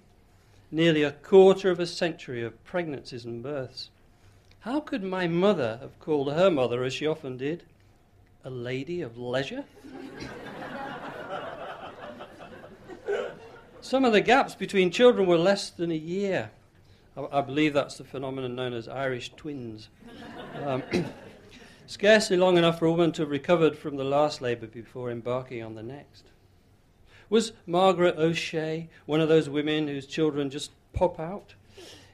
Nearly 0.70 1.02
a 1.02 1.12
quarter 1.12 1.70
of 1.70 1.80
a 1.80 1.86
century 1.86 2.42
of 2.42 2.62
pregnancies 2.64 3.24
and 3.24 3.42
births. 3.42 3.90
How 4.60 4.80
could 4.80 5.02
my 5.02 5.26
mother 5.26 5.78
have 5.80 5.98
called 5.98 6.32
her 6.32 6.50
mother, 6.50 6.84
as 6.84 6.92
she 6.92 7.06
often 7.06 7.36
did, 7.36 7.62
a 8.44 8.50
lady 8.50 9.00
of 9.00 9.16
leisure? 9.16 9.64
Some 13.80 14.04
of 14.04 14.12
the 14.12 14.20
gaps 14.20 14.54
between 14.54 14.90
children 14.90 15.26
were 15.26 15.38
less 15.38 15.70
than 15.70 15.90
a 15.90 15.96
year. 15.96 16.50
I, 17.16 17.38
I 17.38 17.40
believe 17.40 17.72
that's 17.72 17.96
the 17.96 18.04
phenomenon 18.04 18.54
known 18.54 18.74
as 18.74 18.88
Irish 18.88 19.30
twins. 19.36 19.88
Um, 20.62 20.82
scarcely 21.86 22.36
long 22.36 22.58
enough 22.58 22.78
for 22.78 22.86
a 22.86 22.90
woman 22.90 23.12
to 23.12 23.22
have 23.22 23.30
recovered 23.30 23.78
from 23.78 23.96
the 23.96 24.04
last 24.04 24.42
labour 24.42 24.66
before 24.66 25.10
embarking 25.10 25.62
on 25.62 25.74
the 25.74 25.82
next. 25.82 26.24
Was 27.30 27.52
Margaret 27.66 28.16
O'Shea 28.16 28.88
one 29.06 29.20
of 29.20 29.28
those 29.28 29.48
women 29.48 29.88
whose 29.88 30.06
children 30.06 30.50
just 30.50 30.70
pop 30.92 31.20
out? 31.20 31.54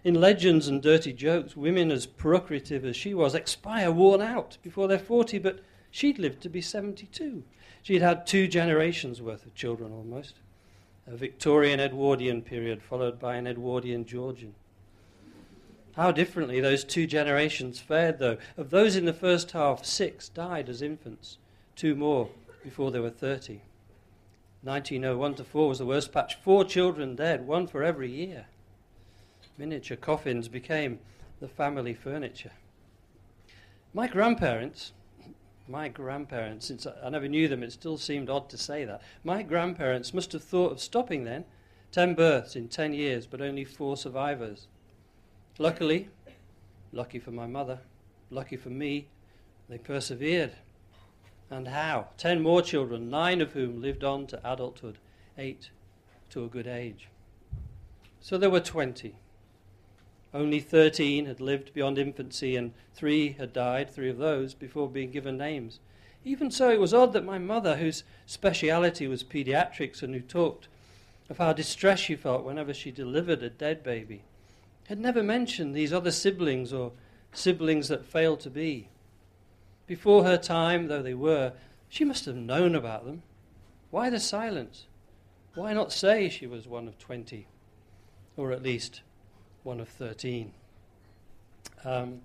In 0.03 0.21
legends 0.21 0.69
and 0.69 0.83
dirty 0.83 1.13
jokes, 1.13 1.57
women 1.57 1.91
as 1.91 2.05
procreative 2.05 2.85
as 2.85 2.97
she 2.97 3.15
was 3.15 3.35
expire 3.35 3.91
worn 3.91 4.21
out 4.21 4.59
before 4.63 4.87
they're 4.87 4.99
40, 4.99 5.39
but 5.39 5.61
she'd 5.91 6.19
lived 6.19 6.43
to 6.43 6.49
be 6.49 6.61
72. 6.61 7.43
She'd 7.83 8.03
had 8.03 8.27
two 8.27 8.49
generations 8.49 9.23
worth 9.23 9.47
of 9.47 9.55
children 9.55 9.93
almost 9.93 10.35
a 11.07 11.17
Victorian 11.17 11.81
Edwardian 11.81 12.41
period 12.43 12.83
followed 12.83 13.19
by 13.19 13.37
an 13.37 13.47
Edwardian 13.47 14.07
Georgian. 14.07 14.55
How 15.97 16.11
differently 16.11 16.61
those 16.61 16.83
two 16.83 17.07
generations 17.07 17.79
fared, 17.79 18.19
though. 18.19 18.39
Of 18.57 18.71
those 18.71 18.97
in 18.97 19.05
the 19.05 19.13
first 19.13 19.53
half, 19.53 19.85
six 19.85 20.29
died 20.29 20.69
as 20.69 20.83
infants, 20.83 21.39
two 21.77 21.95
more 21.95 22.31
before 22.63 22.91
they 22.91 22.99
were 22.99 23.11
30. 23.11 23.61
1901 24.65 25.35
to 25.35 25.45
4 25.45 25.69
was 25.69 25.79
the 25.79 25.85
worst 25.85 26.11
patch. 26.11 26.37
Four 26.37 26.65
children 26.65 27.15
dead, 27.15 27.47
one 27.47 27.67
for 27.67 27.83
every 27.83 28.11
year. 28.11 28.47
Miniature 29.59 29.97
coffins 29.97 30.49
became 30.49 30.99
the 31.39 31.49
family 31.49 31.93
furniture. 31.93 32.53
My 33.93 34.09
grandparents, 34.09 34.93
my 35.69 35.89
grandparents, 35.89 36.67
since 36.67 36.87
I 36.87 37.11
never 37.11 37.29
knew 37.29 37.47
them, 37.47 37.63
it 37.63 37.73
still 37.73 37.99
seemed 37.99 38.31
odd 38.31 38.49
to 38.49 38.57
say 38.57 38.87
that. 38.87 39.03
My 39.23 39.43
grandparents 39.43 40.15
must 40.15 40.33
have 40.33 40.43
thought 40.43 40.73
of 40.73 40.81
stopping 40.81 41.25
then. 41.25 41.45
Ten 41.93 42.15
births 42.15 42.57
in 42.57 42.69
ten 42.69 42.95
years, 42.95 43.27
but 43.27 43.43
only 43.43 43.65
four 43.65 43.99
survivors. 43.99 44.67
Luckily, 45.59 46.09
lucky 46.91 47.19
for 47.19 47.31
my 47.31 47.47
mother, 47.47 47.81
lucky 48.31 48.57
for 48.57 48.71
me, 48.71 49.09
they 49.69 49.79
persevered. 49.79 50.53
And 51.51 51.69
how? 51.69 52.09
Ten 52.17 52.43
more 52.43 52.63
children, 52.63 53.11
nine 53.11 53.41
of 53.41 53.53
whom 53.53 53.81
lived 53.81 54.03
on 54.03 54.27
to 54.29 54.41
adulthood, 54.53 54.99
eight 55.37 55.71
to 56.31 56.45
a 56.45 56.49
good 56.49 56.67
age. 56.67 57.09
So 58.21 58.39
there 58.39 58.51
were 58.51 58.61
twenty. 58.61 59.17
Only 60.33 60.59
13 60.59 61.27
had 61.27 61.41
lived 61.41 61.73
beyond 61.73 61.97
infancy, 61.97 62.57
and 62.57 62.73
three 62.93 63.33
had 63.39 63.53
died, 63.53 63.89
three 63.89 64.11
of 64.11 64.19
those, 64.19 64.53
before 64.53 64.89
being 64.89 65.13
given 65.13 65.37
names. 65.37 65.79
Even 66.25 66.51
so, 66.51 66.71
it 66.71 66.81
was 66.81 66.93
odd 66.93 67.13
that 67.13 67.25
my 67.25 67.39
mother, 67.39 67.77
whose 67.77 68.03
speciality 68.27 69.07
was 69.07 69.23
pediatrics 69.23 70.03
and 70.03 70.13
who 70.13 70.21
talked 70.21 70.67
of 71.31 71.39
how 71.39 71.53
distressed 71.53 72.03
she 72.03 72.17
felt 72.17 72.45
whenever 72.45 72.75
she 72.75 72.91
delivered 72.91 73.45
a 73.45 73.51
dead 73.51 73.85
baby, 73.85 74.25
had 74.89 74.99
never 74.99 75.23
mentioned 75.23 75.75
these 75.75 75.93
other 75.93 76.11
siblings 76.11 76.73
or 76.73 76.93
siblings 77.33 77.89
that 77.89 78.05
failed 78.05 78.41
to 78.41 78.51
be. 78.51 78.89
Before 79.87 80.25
her 80.25 80.39
time, 80.39 80.89
though 80.89 81.03
they 81.03 81.15
were, 81.15 81.53
she 81.89 82.05
must 82.05 82.25
have 82.25 82.37
known 82.37 82.75
about 82.75 83.05
them. 83.05 83.23
Why 83.91 84.11
the 84.11 84.21
silence? 84.21 84.87
Why 85.55 85.73
not 85.73 85.93
say 85.93 86.29
she 86.29 86.47
was 86.47 86.67
one 86.67 86.89
of 86.89 86.99
20, 86.99 87.47
or 88.37 88.51
at 88.51 88.63
least 88.63 89.03
one 89.63 89.81
of 89.81 89.89
13. 89.89 90.53
Um, 91.85 92.21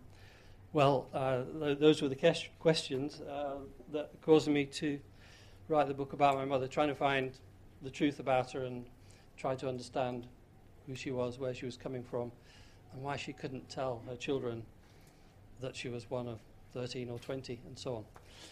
well, 0.73 1.07
uh, 1.13 1.43
th- 1.59 1.79
those 1.79 2.01
were 2.01 2.09
the 2.09 2.49
questions 2.59 3.21
uh, 3.21 3.55
that 3.91 4.11
caused 4.21 4.47
me 4.47 4.65
to 4.65 4.99
write 5.67 5.87
the 5.87 5.93
book 5.93 6.13
about 6.13 6.35
my 6.35 6.45
mother, 6.45 6.67
trying 6.67 6.87
to 6.89 6.95
find 6.95 7.31
the 7.81 7.89
truth 7.89 8.19
about 8.19 8.51
her 8.51 8.65
and 8.65 8.85
try 9.37 9.55
to 9.55 9.67
understand 9.67 10.27
who 10.87 10.95
she 10.95 11.11
was, 11.11 11.39
where 11.39 11.53
she 11.53 11.65
was 11.65 11.77
coming 11.77 12.03
from, 12.03 12.31
and 12.93 13.01
why 13.01 13.15
she 13.15 13.33
couldn't 13.33 13.69
tell 13.69 14.01
her 14.07 14.15
children 14.15 14.63
that 15.61 15.75
she 15.75 15.89
was 15.89 16.09
one 16.09 16.27
of 16.27 16.39
13 16.73 17.09
or 17.09 17.19
20, 17.19 17.59
and 17.67 17.77
so 17.77 17.95
on. 17.95 18.03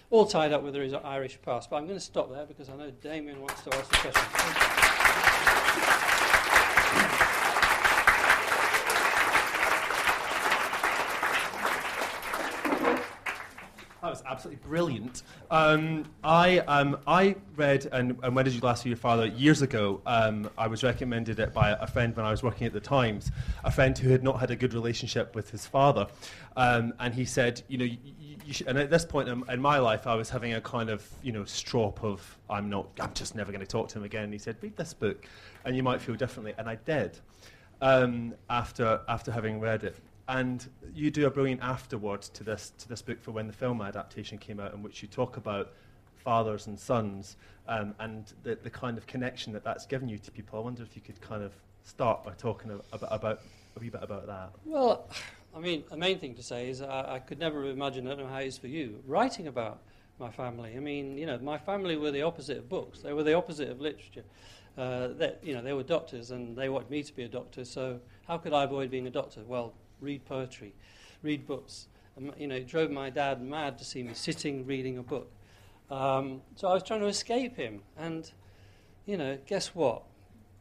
All 0.10 0.26
tied 0.26 0.54
up 0.54 0.64
with 0.64 0.76
his 0.76 0.94
Irish 0.94 1.40
past. 1.42 1.70
But 1.70 1.78
I'm 1.78 1.86
going 1.86 2.00
to 2.00 2.04
stop 2.04 2.32
there 2.32 2.46
because 2.46 2.70
I 2.70 2.76
know 2.76 2.92
Damien 2.92 3.42
wants 3.42 3.62
to 3.64 3.76
ask 3.76 3.94
a 3.94 4.12
question. 4.12 5.27
Absolutely 14.38 14.64
brilliant. 14.70 15.24
Um, 15.50 16.06
I, 16.24 16.60
um, 16.60 17.00
I 17.08 17.38
read, 17.56 17.88
and, 17.92 18.20
and, 18.22 18.36
When 18.36 18.46
Did 18.46 18.54
You 18.54 18.60
Last 18.60 18.84
See 18.84 18.90
Your 18.90 18.96
Father 18.96 19.26
years 19.26 19.64
ago, 19.64 20.00
um, 20.06 20.48
I 20.60 20.68
was 20.68 20.84
recommended 20.84 21.40
it 21.40 21.56
by 21.56 21.72
a 21.72 21.88
friend 21.88 22.16
when 22.16 22.24
I 22.24 22.30
was 22.30 22.44
working 22.44 22.68
at 22.68 22.74
the 22.74 22.80
Times, 22.80 23.32
a 23.64 23.72
friend 23.72 23.98
who 23.98 24.12
had 24.12 24.24
not 24.24 24.40
had 24.40 24.52
a 24.52 24.56
good 24.56 24.76
relationship 24.76 25.34
with 25.34 25.50
his 25.50 25.66
father. 25.66 26.06
Um, 26.56 26.94
and 27.00 27.16
he 27.16 27.26
said, 27.26 27.64
you 27.68 27.80
know, 27.80 27.86
you, 27.86 27.98
you 28.46 28.54
and 28.68 28.78
at 28.78 28.92
this 28.92 29.06
point 29.06 29.28
in, 29.28 29.44
in, 29.50 29.60
my 29.60 29.80
life, 29.80 30.06
I 30.06 30.14
was 30.14 30.30
having 30.30 30.54
a 30.54 30.62
kind 30.62 30.92
of, 30.92 31.04
you 31.24 31.32
know, 31.32 31.44
strop 31.46 32.04
of, 32.04 32.38
I'm 32.48 32.70
not, 32.70 32.90
I'm 33.00 33.16
just 33.16 33.34
never 33.34 33.52
going 33.52 33.66
to 33.66 33.68
talk 33.68 33.90
to 33.90 33.98
him 33.98 34.04
again. 34.04 34.26
And 34.26 34.34
he 34.34 34.38
said, 34.38 34.58
read 34.62 34.78
this 34.78 34.94
book, 34.94 35.26
and 35.66 35.76
you 35.76 35.82
might 35.82 36.00
feel 36.00 36.14
differently. 36.14 36.54
And 36.60 36.70
I 36.70 36.76
did. 36.76 37.18
Um, 37.82 38.36
after 38.50 39.02
after 39.08 39.32
having 39.32 39.60
read 39.60 39.84
it, 39.84 39.96
and 40.28 40.68
you 40.94 41.10
do 41.10 41.26
a 41.26 41.30
brilliant 41.30 41.62
afterword 41.62 42.22
to 42.22 42.44
this, 42.44 42.74
to 42.80 42.90
this 42.90 43.02
book 43.02 43.22
for 43.22 43.32
when 43.32 43.48
the 43.48 43.54
film 43.54 43.82
adaptation 43.82 44.38
came 44.38 44.60
out, 44.60 44.74
in 44.74 44.84
which 44.84 45.02
you 45.02 45.08
talk 45.08 45.38
about 45.38 45.72
fathers 46.16 46.68
and 46.68 46.78
sons 46.80 47.38
um, 47.68 47.96
and 48.00 48.34
the, 48.44 48.56
the 48.56 48.70
kind 48.70 48.98
of 48.98 49.08
connection 49.08 49.54
that 49.54 49.64
that's 49.64 49.86
given 49.86 50.10
you 50.10 50.18
to 50.18 50.32
people. 50.32 50.60
I 50.60 50.62
wonder 50.62 50.84
if 50.84 50.96
you 50.96 51.02
could 51.02 51.22
kind 51.22 51.44
of 51.44 51.54
start 51.84 52.24
by 52.24 52.34
talking 52.34 52.72
about, 52.72 53.12
about 53.12 53.42
a 53.76 53.80
wee 53.80 53.90
bit 53.90 54.04
about 54.04 54.28
that. 54.28 54.50
Well, 54.66 55.10
I 55.56 55.60
mean, 55.60 55.86
the 55.90 55.98
main 55.98 56.20
thing 56.20 56.36
to 56.36 56.44
say 56.44 56.70
is 56.70 56.82
I, 56.82 57.16
I 57.16 57.20
could 57.20 57.40
never 57.40 57.66
imagine, 57.66 58.08
I 58.08 58.10
don't 58.16 58.26
know 58.26 58.28
how 58.28 58.40
it 58.40 58.48
is 58.48 58.58
for 58.58 58.68
you, 58.68 59.02
writing 59.08 59.48
about 59.48 59.80
my 60.20 60.30
family. 60.30 60.74
I 60.76 60.80
mean, 60.80 61.18
you 61.18 61.26
know, 61.26 61.38
my 61.40 61.58
family 61.58 61.96
were 61.96 62.12
the 62.12 62.24
opposite 62.24 62.58
of 62.58 62.68
books. 62.68 63.00
They 63.00 63.14
were 63.14 63.24
the 63.24 63.36
opposite 63.36 63.70
of 63.70 63.80
literature. 63.80 64.24
Uh, 64.78 65.08
that, 65.14 65.40
you 65.42 65.56
know, 65.56 65.62
they 65.62 65.74
were 65.74 65.82
doctors 65.82 66.30
and 66.32 66.56
they 66.56 66.70
wanted 66.70 66.90
me 66.92 67.02
to 67.02 67.16
be 67.16 67.24
a 67.24 67.28
doctor, 67.28 67.66
so 67.66 68.00
how 68.28 68.38
could 68.38 68.54
I 68.54 68.64
avoid 68.64 68.92
being 68.92 69.08
a 69.08 69.12
doctor? 69.12 69.42
Well, 69.48 69.74
read 70.02 70.26
poetry, 70.26 70.74
read 71.24 71.48
books. 71.48 71.88
And, 72.16 72.34
you 72.38 72.48
know, 72.48 72.56
it 72.56 72.68
drove 72.68 72.90
my 72.92 73.10
dad 73.10 73.42
mad 73.42 73.78
to 73.78 73.86
see 73.86 74.04
me 74.04 74.14
sitting 74.14 74.66
reading 74.66 74.98
a 74.98 75.04
book. 75.04 75.32
Um, 75.90 76.42
so 76.56 76.68
I 76.68 76.74
was 76.74 76.84
trying 76.84 77.02
to 77.02 77.08
escape 77.08 77.56
him. 77.56 77.82
And, 77.98 78.30
you 79.06 79.18
know, 79.18 79.38
guess 79.46 79.74
what? 79.76 80.04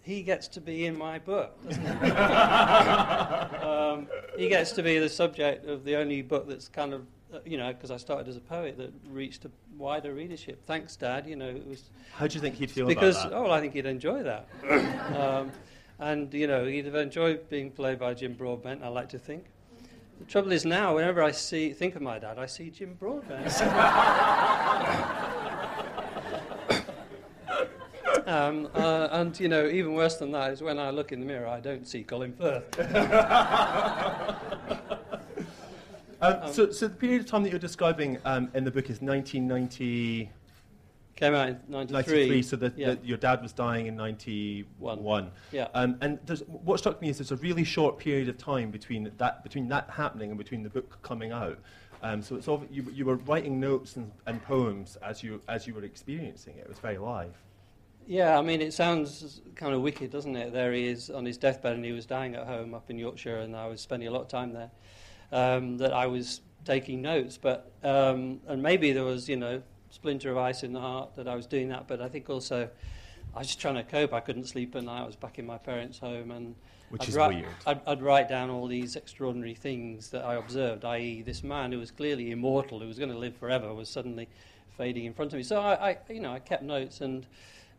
He 0.02 0.23
gets 0.23 0.47
to 0.49 0.61
be 0.61 0.87
in 0.87 0.97
my 0.97 1.19
book, 1.19 1.59
doesn't 1.66 1.83
he? 1.85 2.11
um, 3.66 4.07
he 4.38 4.49
gets 4.49 4.71
to 4.73 4.83
be 4.83 4.99
the 4.99 5.09
subject 5.09 5.66
of 5.66 5.85
the 5.85 5.97
only 5.97 6.23
book 6.23 6.49
that's 6.49 6.69
kind 6.69 6.95
of, 6.95 7.07
uh, 7.35 7.38
you 7.45 7.59
know, 7.59 7.73
because 7.73 7.90
I 7.90 7.97
started 7.97 8.28
as 8.28 8.37
a 8.37 8.40
poet 8.40 8.78
that 8.78 8.93
reached 9.11 9.47
a 9.47 9.50
wider 9.76 10.14
readership. 10.14 10.64
Thanks, 10.64 10.95
Dad. 10.95 11.26
You 11.26 11.35
know, 11.35 11.49
it 11.49 11.66
was. 11.66 11.90
How 12.14 12.28
do 12.28 12.35
you 12.35 12.40
think 12.40 12.55
he'd 12.55 12.71
feel 12.71 12.87
because, 12.87 13.16
about 13.16 13.31
that? 13.31 13.37
Oh, 13.37 13.43
well, 13.43 13.52
I 13.52 13.61
think 13.61 13.73
he'd 13.73 13.87
enjoy 13.87 14.23
that. 14.23 14.47
um, 15.16 15.50
and, 15.99 16.33
you 16.35 16.47
know, 16.47 16.67
he'd 16.67 16.85
have 16.85 16.95
enjoyed 16.95 17.49
being 17.49 17.71
played 17.71 17.99
by 17.99 18.15
Jim 18.15 18.35
Broadbent, 18.35 18.83
I 18.83 18.88
like 18.88 19.09
to 19.11 19.19
think. 19.19 19.47
The 20.19 20.26
trouble 20.26 20.53
is 20.53 20.65
now, 20.65 20.95
whenever 20.95 21.23
I 21.23 21.31
see, 21.31 21.73
think 21.73 21.95
of 21.95 22.03
my 22.03 22.19
dad, 22.19 22.38
I 22.38 22.47
see 22.47 22.71
Jim 22.71 22.95
Broadbent. 22.95 23.47
um, 28.26 28.69
uh, 28.75 29.09
and, 29.11 29.38
you 29.38 29.49
know, 29.49 29.67
even 29.67 29.95
worse 29.95 30.17
than 30.17 30.33
that 30.33 30.53
is 30.53 30.62
when 30.62 30.79
I 30.79 30.91
look 30.91 31.12
in 31.12 31.21
the 31.21 31.26
mirror, 31.26 31.47
I 31.47 31.61
don't 31.61 31.87
see 31.87 32.03
Colin 32.03 32.33
Firth. 32.33 32.79
Um, 36.21 36.21
um, 36.43 36.53
so, 36.53 36.71
so 36.71 36.88
the 36.88 36.97
period 36.97 37.23
of 37.23 37.26
time 37.26 37.43
that 37.43 37.50
you're 37.50 37.59
describing 37.59 38.19
um, 38.25 38.50
in 38.55 38.65
the 38.65 38.71
book 38.71 38.91
is 38.91 39.03
1990. 39.03 40.31
Came 41.16 41.35
out 41.35 41.49
in 41.49 41.61
93. 41.68 42.14
93, 42.28 42.42
so 42.42 42.56
that 42.56 42.78
Yeah. 42.78 42.88
that 42.88 43.04
your 43.04 43.16
dad 43.16 43.42
was 43.42 43.52
dying 43.54 43.87
in 43.87 43.96
91. 43.96 45.02
One. 45.02 45.30
Yeah. 45.50 45.68
Um, 45.75 45.96
and 46.02 46.18
there's, 46.26 46.40
what 46.42 46.78
struck 46.78 47.00
me 47.00 47.08
is 47.08 47.18
there's 47.18 47.32
a 47.32 47.37
really 47.37 47.64
short 47.64 47.99
period 47.99 48.28
of 48.28 48.37
time 48.37 48.70
between 48.70 49.11
that, 49.16 49.42
between 49.42 49.68
that 49.68 49.88
happening 49.90 50.28
and 50.30 50.37
between 50.38 50.62
the 50.62 50.68
book 50.68 50.99
coming 51.02 51.32
out. 51.32 51.58
Um, 52.02 52.20
so 52.23 52.37
it's 52.37 52.46
obvi- 52.46 52.68
you, 52.70 52.85
you 52.92 53.06
were 53.06 53.16
writing 53.16 53.58
notes 53.58 53.96
and, 53.96 54.12
and 54.26 54.42
poems 54.42 54.96
as 55.02 55.23
you, 55.23 55.40
as 55.49 55.66
you 55.66 55.73
were 55.73 55.85
experiencing 55.85 56.56
it. 56.58 56.61
It 56.61 56.68
was 56.68 56.78
very 56.78 56.99
live. 56.99 57.32
Yeah, 58.06 58.38
I 58.38 58.42
mean, 58.42 58.61
it 58.61 58.75
sounds 58.75 59.40
kind 59.56 59.75
of 59.75 59.80
wicked, 59.80 60.11
doesn't 60.11 60.37
it? 60.37 60.52
There 60.52 60.73
he 60.73 60.87
is 60.87 61.08
on 61.11 61.25
his 61.25 61.38
deathbed, 61.38 61.75
and 61.75 61.85
he 61.85 61.92
was 61.92 62.04
dying 62.06 62.35
at 62.37 62.46
home 62.46 62.75
up 62.75 62.90
in 62.90 62.99
Yorkshire, 62.99 63.38
and 63.38 63.56
I 63.56 63.66
was 63.66 63.80
spending 63.80 64.06
a 64.06 64.12
lot 64.12 64.20
of 64.20 64.28
time 64.28 64.52
there. 64.52 64.70
Um, 65.32 65.78
that 65.78 65.92
I 65.92 66.06
was 66.06 66.42
taking 66.64 67.02
notes, 67.02 67.37
but 67.37 67.73
um, 67.82 68.40
and 68.46 68.62
maybe 68.62 68.92
there 68.92 69.02
was, 69.02 69.28
you 69.28 69.37
know, 69.37 69.61
splinter 69.97 70.31
of 70.31 70.37
ice 70.37 70.62
in 70.62 70.73
the 70.73 70.81
heart 70.81 71.17
that 71.17 71.26
I 71.26 71.35
was 71.35 71.47
doing 71.47 71.69
that. 71.71 71.88
But 71.88 72.00
I 72.00 72.09
think 72.09 72.29
also 72.31 72.69
I 73.35 73.38
was 73.41 73.49
just 73.49 73.61
trying 73.61 73.75
to 73.76 73.83
cope. 73.83 74.12
I 74.12 74.21
couldn't 74.21 74.45
sleep 74.45 74.76
at 74.76 74.85
night. 74.85 75.03
I 75.03 75.07
was 75.07 75.17
back 75.17 75.38
in 75.38 75.47
my 75.47 75.59
parents' 75.59 75.99
home, 75.99 76.31
and 76.31 76.55
Which 76.91 77.03
I'd 77.03 77.09
is 77.09 77.17
wri- 77.17 77.35
weird. 77.35 77.49
I'd, 77.67 77.81
I'd 77.87 78.03
write 78.03 78.29
down 78.29 78.50
all 78.50 78.67
these 78.67 78.95
extraordinary 78.95 79.55
things 79.55 80.11
that 80.11 80.25
I 80.25 80.35
observed, 80.35 80.85
i.e., 80.85 81.23
this 81.23 81.43
man 81.43 81.73
who 81.73 81.79
was 81.79 81.91
clearly 81.91 82.31
immortal, 82.31 82.79
who 82.81 82.87
was 82.87 82.99
going 82.99 83.11
to 83.11 83.19
live 83.19 83.37
forever, 83.37 83.73
was 83.75 83.88
suddenly 83.88 84.29
fading 84.76 85.07
in 85.07 85.15
front 85.15 85.33
of 85.33 85.38
me. 85.38 85.43
So 85.43 85.61
I, 85.61 85.91
I 85.91 85.99
you 86.11 86.21
know, 86.21 86.33
I 86.33 86.38
kept 86.38 86.62
notes, 86.62 87.00
and 87.00 87.26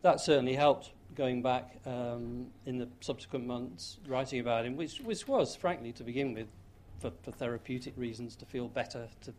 that 0.02 0.20
certainly 0.20 0.54
helped 0.54 0.90
going 1.14 1.40
back 1.40 1.76
um, 1.86 2.48
in 2.66 2.78
the 2.78 2.88
subsequent 3.00 3.46
months, 3.46 3.98
writing 4.06 4.40
about 4.40 4.66
him, 4.66 4.76
which, 4.76 5.00
which 5.00 5.26
was, 5.26 5.56
frankly, 5.56 5.92
to 5.92 6.04
begin 6.04 6.34
with, 6.34 6.48
for, 6.98 7.12
for 7.22 7.30
therapeutic 7.32 7.94
reasons, 7.96 8.36
to 8.36 8.44
feel 8.46 8.68
better. 8.68 9.08
To 9.22 9.34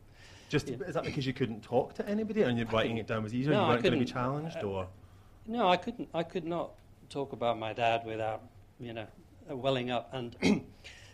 Just 0.50 0.68
Yeah. 0.68 0.78
is 0.88 0.94
that 0.96 1.04
because 1.04 1.26
you 1.28 1.34
couldn't 1.34 1.62
talk 1.62 1.94
to 1.96 2.08
anybody 2.08 2.42
and 2.42 2.58
you're 2.58 2.68
writing 2.68 2.98
it 2.98 3.08
down 3.08 3.24
was 3.24 3.34
easier? 3.34 3.54
No, 3.54 3.62
you 3.64 3.68
weren't 3.70 3.84
going 3.84 3.94
to 3.94 4.00
be 4.00 4.06
challenged, 4.06 4.58
Uh, 4.58 4.68
or 4.68 4.88
No, 5.46 5.68
I 5.70 5.78
couldn't. 5.78 6.10
I 6.14 6.24
could 6.24 6.46
not 6.46 6.72
talk 7.10 7.34
about 7.34 7.58
my 7.60 7.74
dad 7.74 8.06
without, 8.06 8.44
you 8.80 8.94
know, 8.94 9.08
welling 9.48 9.92
up. 9.92 10.10
And 10.14 10.36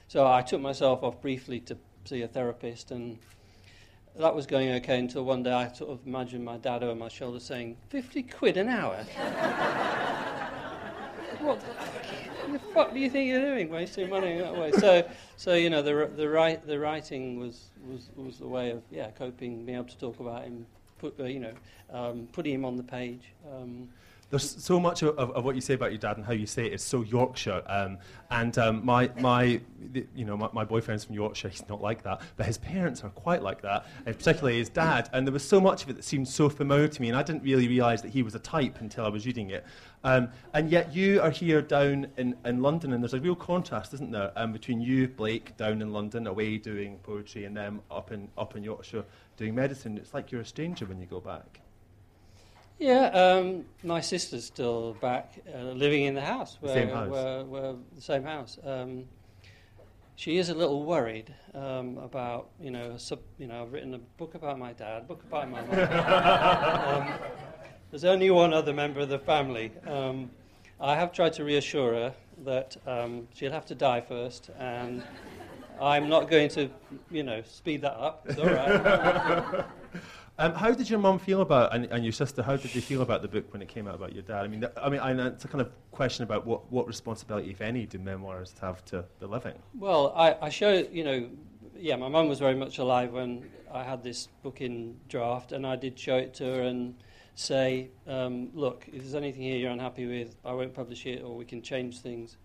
so 0.07 0.25
I 0.27 0.41
took 0.41 0.61
myself 0.61 1.03
off 1.03 1.21
briefly 1.21 1.59
to 1.61 1.77
see 2.05 2.21
a 2.21 2.27
therapist, 2.27 2.91
and 2.91 3.17
that 4.15 4.33
was 4.35 4.45
going 4.45 4.69
okay 4.73 4.99
until 4.99 5.23
one 5.25 5.43
day 5.43 5.51
I 5.51 5.71
sort 5.71 5.91
of 5.91 5.99
imagined 6.05 6.45
my 6.45 6.57
dad 6.57 6.83
over 6.83 6.95
my 6.95 7.09
shoulder 7.09 7.39
saying, 7.39 7.77
50 7.89 8.23
quid 8.23 8.57
an 8.57 8.69
hour? 8.69 8.95
what 11.39 11.59
the, 12.51 12.59
fuck 12.73 12.93
do 12.93 12.99
you 12.99 13.09
think 13.09 13.29
you're 13.29 13.41
doing, 13.41 13.69
wasting 13.69 14.09
money 14.09 14.37
that 14.37 14.55
way? 14.55 14.71
So, 14.71 15.07
so 15.37 15.53
you 15.53 15.69
know, 15.69 15.81
the, 15.81 16.11
the, 16.15 16.61
the 16.65 16.79
writing 16.79 17.39
was, 17.39 17.71
was, 17.87 18.09
was 18.15 18.37
the 18.37 18.47
way 18.47 18.71
of, 18.71 18.83
yeah, 18.91 19.11
coping, 19.11 19.65
being 19.65 19.77
able 19.77 19.87
to 19.87 19.97
talk 19.97 20.19
about 20.19 20.43
him, 20.43 20.65
put, 20.97 21.19
uh, 21.19 21.23
you 21.25 21.39
know, 21.39 21.53
um, 21.91 22.27
putting 22.31 22.53
him 22.53 22.65
on 22.65 22.77
the 22.77 22.83
page. 22.83 23.33
Um, 23.51 23.89
There's 24.35 24.61
so 24.61 24.81
much 24.81 25.01
of, 25.01 25.17
of, 25.17 25.45
what 25.45 25.55
you 25.55 25.61
say 25.61 25.75
about 25.75 25.91
your 25.91 25.97
dad 25.97 26.17
and 26.17 26.25
how 26.25 26.33
you 26.33 26.45
say 26.45 26.65
it 26.65 26.73
is 26.73 26.83
so 26.83 27.03
Yorkshire. 27.03 27.63
Um, 27.67 27.99
and 28.29 28.57
um, 28.57 28.85
my, 28.85 29.09
my, 29.17 29.61
you 30.13 30.25
know, 30.25 30.35
my, 30.35 30.49
my 30.51 30.65
boyfriend's 30.65 31.05
from 31.05 31.15
Yorkshire. 31.15 31.47
He's 31.47 31.69
not 31.69 31.81
like 31.81 32.03
that, 32.03 32.19
but 32.35 32.45
his 32.45 32.57
parents 32.57 33.01
are 33.05 33.11
quite 33.11 33.41
like 33.41 33.61
that, 33.61 33.85
and 34.05 34.17
particularly 34.17 34.57
his 34.57 34.67
dad. 34.67 35.09
And 35.13 35.25
there 35.25 35.31
was 35.31 35.47
so 35.47 35.61
much 35.61 35.83
of 35.83 35.89
it 35.89 35.93
that 35.93 36.03
seemed 36.03 36.27
so 36.27 36.49
familiar 36.49 36.89
to 36.89 37.01
me, 37.01 37.07
and 37.07 37.17
I 37.17 37.23
didn't 37.23 37.43
really 37.43 37.69
realise 37.69 38.01
that 38.01 38.09
he 38.09 38.23
was 38.23 38.35
a 38.35 38.39
type 38.39 38.81
until 38.81 39.05
I 39.05 39.07
was 39.07 39.25
reading 39.25 39.51
it. 39.51 39.65
Um, 40.03 40.27
and 40.53 40.69
yet 40.69 40.93
you 40.93 41.21
are 41.21 41.29
here 41.29 41.61
down 41.61 42.07
in, 42.17 42.35
in 42.43 42.61
London, 42.61 42.91
and 42.91 43.01
there's 43.01 43.13
a 43.13 43.21
real 43.21 43.35
contrast, 43.35 43.93
isn't 43.93 44.11
there, 44.11 44.33
um, 44.35 44.51
between 44.51 44.81
you, 44.81 45.07
Blake, 45.07 45.55
down 45.55 45.81
in 45.81 45.93
London, 45.93 46.27
away 46.27 46.57
doing 46.57 46.97
poetry, 47.03 47.45
and 47.45 47.55
them 47.55 47.79
up 47.89 48.11
in 48.11 48.27
up 48.37 48.57
in 48.57 48.65
Yorkshire 48.65 49.05
doing 49.37 49.55
medicine. 49.55 49.97
It's 49.97 50.13
like 50.13 50.29
you're 50.29 50.41
a 50.41 50.45
stranger 50.45 50.85
when 50.85 50.99
you 50.99 51.05
go 51.05 51.21
back. 51.21 51.61
Yeah, 52.79 53.05
um, 53.07 53.65
my 53.83 54.01
sister's 54.01 54.45
still 54.45 54.95
back, 54.95 55.33
uh, 55.53 55.59
living 55.59 56.03
in 56.03 56.13
the 56.13 56.21
house. 56.21 56.57
The 56.59 56.67
Where, 56.67 56.75
same 56.75 56.89
house. 56.89 57.09
Where, 57.09 57.45
where, 57.45 57.73
the 57.95 58.01
same 58.01 58.23
house. 58.23 58.57
Um, 58.63 59.05
she 60.17 60.37
is 60.37 60.49
a 60.49 60.53
little 60.53 60.83
worried 60.83 61.33
um, 61.53 61.97
about, 61.97 62.49
you 62.59 62.71
know, 62.71 62.97
sub, 62.97 63.19
you 63.37 63.47
know, 63.47 63.63
I've 63.63 63.73
written 63.73 63.93
a 63.93 63.97
book 64.17 64.35
about 64.35 64.59
my 64.59 64.73
dad, 64.73 65.03
a 65.03 65.05
book 65.05 65.23
about 65.23 65.49
my 65.49 65.61
mum. 65.61 65.71
um, 67.11 67.19
there's 67.91 68.05
only 68.05 68.29
one 68.29 68.53
other 68.53 68.73
member 68.73 68.99
of 68.99 69.09
the 69.09 69.19
family. 69.19 69.71
Um, 69.87 70.31
I 70.79 70.95
have 70.95 71.13
tried 71.13 71.33
to 71.33 71.43
reassure 71.43 71.93
her 71.93 72.13
that 72.43 72.75
um, 72.85 73.27
she'll 73.33 73.51
have 73.51 73.65
to 73.67 73.75
die 73.75 74.01
first, 74.01 74.49
and 74.59 75.01
I'm 75.81 76.09
not 76.09 76.29
going 76.29 76.49
to, 76.49 76.69
you 77.09 77.23
know, 77.23 77.41
speed 77.43 77.81
that 77.81 77.97
up. 77.97 78.25
It's 78.27 78.39
all 78.39 78.47
right. 78.47 79.65
Um, 80.37 80.53
how 80.53 80.71
did 80.71 80.89
your 80.89 80.99
mum 80.99 81.17
feel 81.17 81.39
about 81.39 81.73
and, 81.73 81.85
and 81.85 82.03
your 82.03 82.11
sister? 82.11 82.43
How 82.43 82.57
did 82.57 82.71
they 82.71 82.81
feel 82.81 83.01
about 83.01 83.21
the 83.21 83.27
book 83.27 83.53
when 83.53 83.61
it 83.61 83.69
came 83.69 83.87
out 83.87 83.95
about 83.95 84.13
your 84.13 84.23
dad? 84.23 84.43
I 84.43 84.47
mean, 84.47 84.61
th- 84.61 84.73
I 84.75 84.89
mean, 84.89 84.99
I 84.99 85.27
it's 85.27 85.45
a 85.45 85.47
kind 85.47 85.61
of 85.61 85.71
question 85.91 86.23
about 86.23 86.45
what, 86.45 86.69
what 86.71 86.87
responsibility, 86.87 87.51
if 87.51 87.61
any, 87.61 87.85
do 87.85 87.99
memoirists 87.99 88.59
have 88.59 88.83
to 88.85 89.05
the 89.19 89.27
living? 89.27 89.53
Well, 89.79 90.11
I, 90.13 90.35
I 90.41 90.49
show, 90.49 90.85
you 90.91 91.05
know, 91.05 91.29
yeah, 91.77 91.95
my 91.95 92.09
mum 92.09 92.27
was 92.27 92.39
very 92.39 92.55
much 92.55 92.79
alive 92.79 93.13
when 93.13 93.49
I 93.71 93.83
had 93.83 94.03
this 94.03 94.27
book 94.43 94.59
in 94.59 94.97
draft, 95.07 95.53
and 95.53 95.65
I 95.65 95.77
did 95.77 95.97
show 95.97 96.17
it 96.17 96.33
to 96.35 96.43
her 96.43 96.61
and 96.63 96.95
say, 97.35 97.91
um, 98.05 98.49
look, 98.53 98.85
if 98.87 99.03
there's 99.03 99.15
anything 99.15 99.43
here 99.43 99.57
you're 99.57 99.71
unhappy 99.71 100.05
with, 100.05 100.35
I 100.43 100.51
won't 100.51 100.73
publish 100.73 101.05
it, 101.05 101.23
or 101.23 101.37
we 101.37 101.45
can 101.45 101.61
change 101.61 101.99
things. 101.99 102.35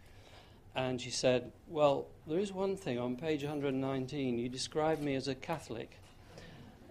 And 0.76 1.00
she 1.00 1.10
said, 1.10 1.50
well, 1.66 2.06
there 2.28 2.38
is 2.38 2.52
one 2.52 2.76
thing 2.76 3.00
on 3.00 3.16
page 3.16 3.42
119. 3.42 4.38
You 4.38 4.48
describe 4.48 5.00
me 5.00 5.16
as 5.16 5.26
a 5.26 5.34
Catholic. 5.34 5.99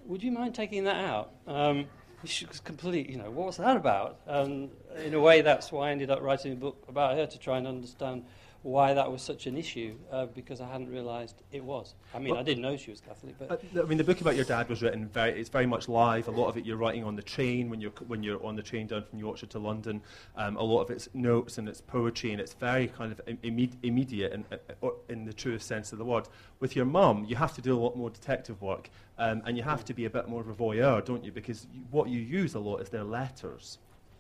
Would 0.10 0.24
you 0.24 0.32
mind 0.32 0.56
taking 0.56 0.86
that 0.86 0.96
out? 0.96 1.34
Um, 1.46 1.86
she 2.26 2.48
was 2.48 2.60
complete, 2.60 3.12
you 3.12 3.18
know, 3.18 3.30
what 3.30 3.46
was 3.46 3.58
that 3.58 3.78
about? 3.78 4.20
And 4.26 4.72
in 5.06 5.14
a 5.14 5.20
way, 5.20 5.42
that's 5.42 5.72
why 5.72 5.90
I 5.90 5.92
ended 5.92 6.10
up 6.10 6.20
writing 6.24 6.54
a 6.54 6.56
book 6.56 6.84
about 6.90 7.16
her 7.16 7.28
to 7.28 7.38
try 7.38 7.60
and 7.60 7.68
understand 7.68 8.26
why 8.62 8.94
that 8.94 9.10
was 9.10 9.22
such 9.22 9.48
an 9.48 9.58
issue, 9.58 9.96
uh, 10.12 10.26
because 10.26 10.60
I 10.60 10.68
hadn't 10.68 10.90
realised 10.90 11.42
it 11.52 11.64
was. 11.64 11.96
I 12.14 12.20
mean, 12.20 12.32
Well- 12.32 12.40
I 12.40 12.44
didn't 12.44 12.62
know 12.62 12.76
she 12.76 12.92
was 12.92 13.00
Catholic, 13.00 13.36
but 13.40 13.52
Uh, 13.52 13.82
I 13.82 13.86
mean, 13.86 13.98
the 13.98 14.04
book 14.04 14.20
about 14.20 14.36
your 14.36 14.44
dad 14.46 14.68
was 14.68 14.82
written 14.82 15.08
very. 15.08 15.40
It's 15.40 15.50
very 15.50 15.66
much 15.66 15.88
live. 15.88 16.28
A 16.28 16.32
lot 16.32 16.48
of 16.50 16.58
it 16.58 16.66
you're 16.66 16.76
writing 16.78 17.04
on 17.06 17.16
the 17.16 17.22
train 17.22 17.70
when 17.70 17.80
you're 17.80 17.92
when 18.08 18.22
you're 18.22 18.44
on 18.46 18.56
the 18.58 18.62
train 18.64 18.88
down 18.88 19.04
from 19.04 19.20
Yorkshire 19.20 19.46
to 19.48 19.60
London. 19.60 20.02
Um, 20.36 20.58
a 20.58 20.64
lot 20.64 20.82
of 20.82 20.90
it's 20.92 21.08
notes 21.14 21.58
and 21.58 21.70
it's 21.70 21.80
poetry 21.82 22.32
and 22.32 22.42
it's 22.42 22.54
very 22.54 22.88
kind 22.90 23.12
of 23.14 23.22
im- 23.28 23.38
imme- 23.38 23.78
immediate 23.84 24.34
in, 24.34 24.46
uh, 24.52 24.90
in 25.08 25.26
the 25.26 25.34
truest 25.34 25.66
sense 25.68 25.92
of 25.94 25.98
the 25.98 26.06
word. 26.06 26.28
With 26.60 26.76
your 26.76 26.86
mum, 26.86 27.26
you 27.30 27.38
have 27.38 27.54
to 27.56 27.62
do 27.62 27.78
a 27.78 27.80
lot 27.80 27.96
more 27.96 28.10
detective 28.10 28.62
work 28.62 28.90
um, 29.18 29.42
and 29.46 29.56
you 29.56 29.64
have 29.64 29.86
to 29.86 29.94
be 29.94 30.04
a 30.06 30.10
bit 30.10 30.28
more 30.28 30.42
of 30.42 30.50
a 30.50 30.54
voyeur, 30.54 31.04
don't 31.06 31.24
you? 31.24 31.32
Because 31.32 31.66
you, 31.74 31.82
what 31.92 32.10
you 32.10 32.20
use 32.20 32.56
a 32.56 32.60
lot 32.60 32.78
is 32.82 32.90
their 32.90 33.04
letters. 33.06 33.78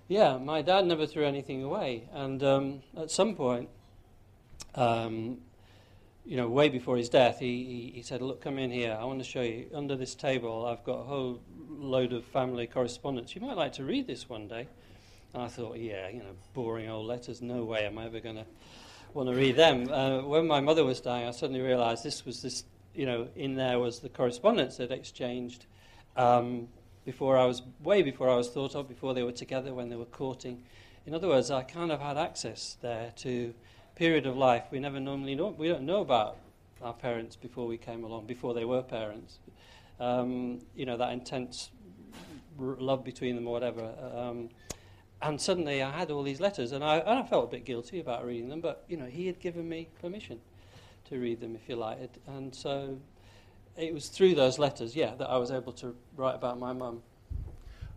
Yeah, 0.08 0.38
my 0.38 0.62
dad 0.64 0.86
never 0.88 1.06
threw 1.06 1.24
anything 1.26 1.62
away, 1.62 2.08
and 2.12 2.42
um, 2.44 2.82
at 2.98 3.12
some 3.12 3.36
point, 3.36 3.70
um, 4.76 5.38
you 6.26 6.38
know, 6.38 6.48
way 6.48 6.70
before 6.70 6.98
his 6.98 7.10
death, 7.10 7.40
he, 7.40 7.64
he, 7.64 7.92
he 7.96 8.02
said, 8.02 8.22
"Look, 8.22 8.42
come 8.42 8.60
in 8.60 8.72
here. 8.72 8.98
I 9.00 9.04
want 9.06 9.20
to 9.20 9.26
show 9.26 9.42
you. 9.42 9.68
Under 9.74 9.96
this 9.96 10.16
table, 10.16 10.66
I've 10.66 10.84
got 10.84 11.00
a 11.00 11.04
whole 11.04 11.42
load 11.70 12.14
of 12.14 12.24
family 12.26 12.68
correspondence. 12.68 13.36
You 13.36 13.42
might 13.42 13.58
like 13.58 13.74
to 13.74 13.84
read 13.84 14.08
this 14.08 14.30
one 14.30 14.48
day." 14.48 14.68
And 15.34 15.44
I 15.44 15.48
thought, 15.48 15.78
yeah, 15.78 16.10
you 16.10 16.20
know, 16.20 16.36
boring 16.54 16.90
old 16.90 17.06
letters. 17.06 17.42
No 17.42 17.64
way 17.64 17.86
am 17.86 17.98
I 17.98 18.06
ever 18.06 18.20
going 18.20 18.38
to 18.38 18.46
want 19.14 19.30
to 19.30 19.36
read 19.36 19.56
them. 19.56 19.92
Uh, 19.92 20.22
when 20.22 20.48
my 20.48 20.60
mother 20.60 20.84
was 20.84 21.00
dying, 21.02 21.28
I 21.28 21.32
suddenly 21.32 21.62
realised 21.62 22.04
this 22.04 22.26
was 22.26 22.42
this. 22.42 22.64
You 22.96 23.06
know, 23.06 23.28
in 23.36 23.56
there 23.56 23.80
was 23.80 24.00
the 24.00 24.10
correspondence 24.10 24.78
they'd 24.78 24.92
exchanged. 24.92 25.66
Um, 26.18 26.68
before 27.06 27.38
I 27.38 27.46
was 27.46 27.62
way 27.82 28.02
before 28.02 28.30
I 28.30 28.36
was 28.36 28.50
thought 28.50 28.76
of, 28.76 28.88
before 28.88 29.14
they 29.14 29.24
were 29.24 29.32
together, 29.32 29.74
when 29.74 29.90
they 29.90 29.96
were 29.96 30.06
courting. 30.06 30.64
In 31.06 31.14
other 31.14 31.28
words, 31.28 31.50
I 31.50 31.64
kind 31.64 31.92
of 31.92 32.02
had 32.02 32.18
access 32.18 32.78
there 32.82 33.14
to 33.18 33.54
period 34.00 34.26
of 34.26 34.38
life 34.38 34.64
we 34.72 34.80
never 34.80 34.98
normally 34.98 35.36
know. 35.36 35.50
We 35.50 35.68
don't 35.68 35.84
know 35.84 36.00
about 36.00 36.38
our 36.82 36.94
parents 36.94 37.36
before 37.36 37.68
we 37.68 37.78
came 37.78 38.06
along, 38.06 38.28
before 38.28 38.54
they 38.54 38.64
were 38.64 38.82
parents. 38.82 39.40
Um, 40.00 40.62
you 40.74 40.86
know 40.86 40.96
that 40.96 41.12
intense 41.12 41.70
r- 42.58 42.78
love 42.80 43.04
between 43.04 43.36
them 43.36 43.46
or 43.46 43.52
whatever. 43.52 43.94
Um, 44.16 44.52
and 45.22 45.40
suddenly 45.40 45.84
I 45.84 45.92
had 45.92 46.12
all 46.12 46.24
these 46.24 46.40
letters, 46.40 46.72
and 46.72 46.82
I, 46.82 47.00
and 47.00 47.20
I 47.20 47.24
felt 47.24 47.50
a 47.50 47.52
bit 47.52 47.66
guilty 47.66 48.00
about 48.00 48.26
reading 48.26 48.48
them. 48.48 48.62
But 48.62 48.86
you 48.88 48.96
know, 48.96 49.06
he 49.06 49.28
had 49.28 49.38
given 49.42 49.68
me 49.68 49.90
permission 50.02 50.40
to 51.10 51.20
read 51.20 51.42
them, 51.42 51.58
if 51.58 51.68
you 51.68 51.76
like, 51.76 52.00
it, 52.00 52.22
and 52.26 52.56
so 52.56 52.98
it 53.76 53.94
was 53.94 54.08
through 54.08 54.36
those 54.36 54.58
letters, 54.58 54.96
yeah, 54.96 55.14
that 55.16 55.30
I 55.30 55.36
was 55.36 55.52
able 55.52 55.74
to 55.74 55.94
write 56.16 56.36
about 56.36 56.58
my 56.58 56.72
mum. 56.72 57.02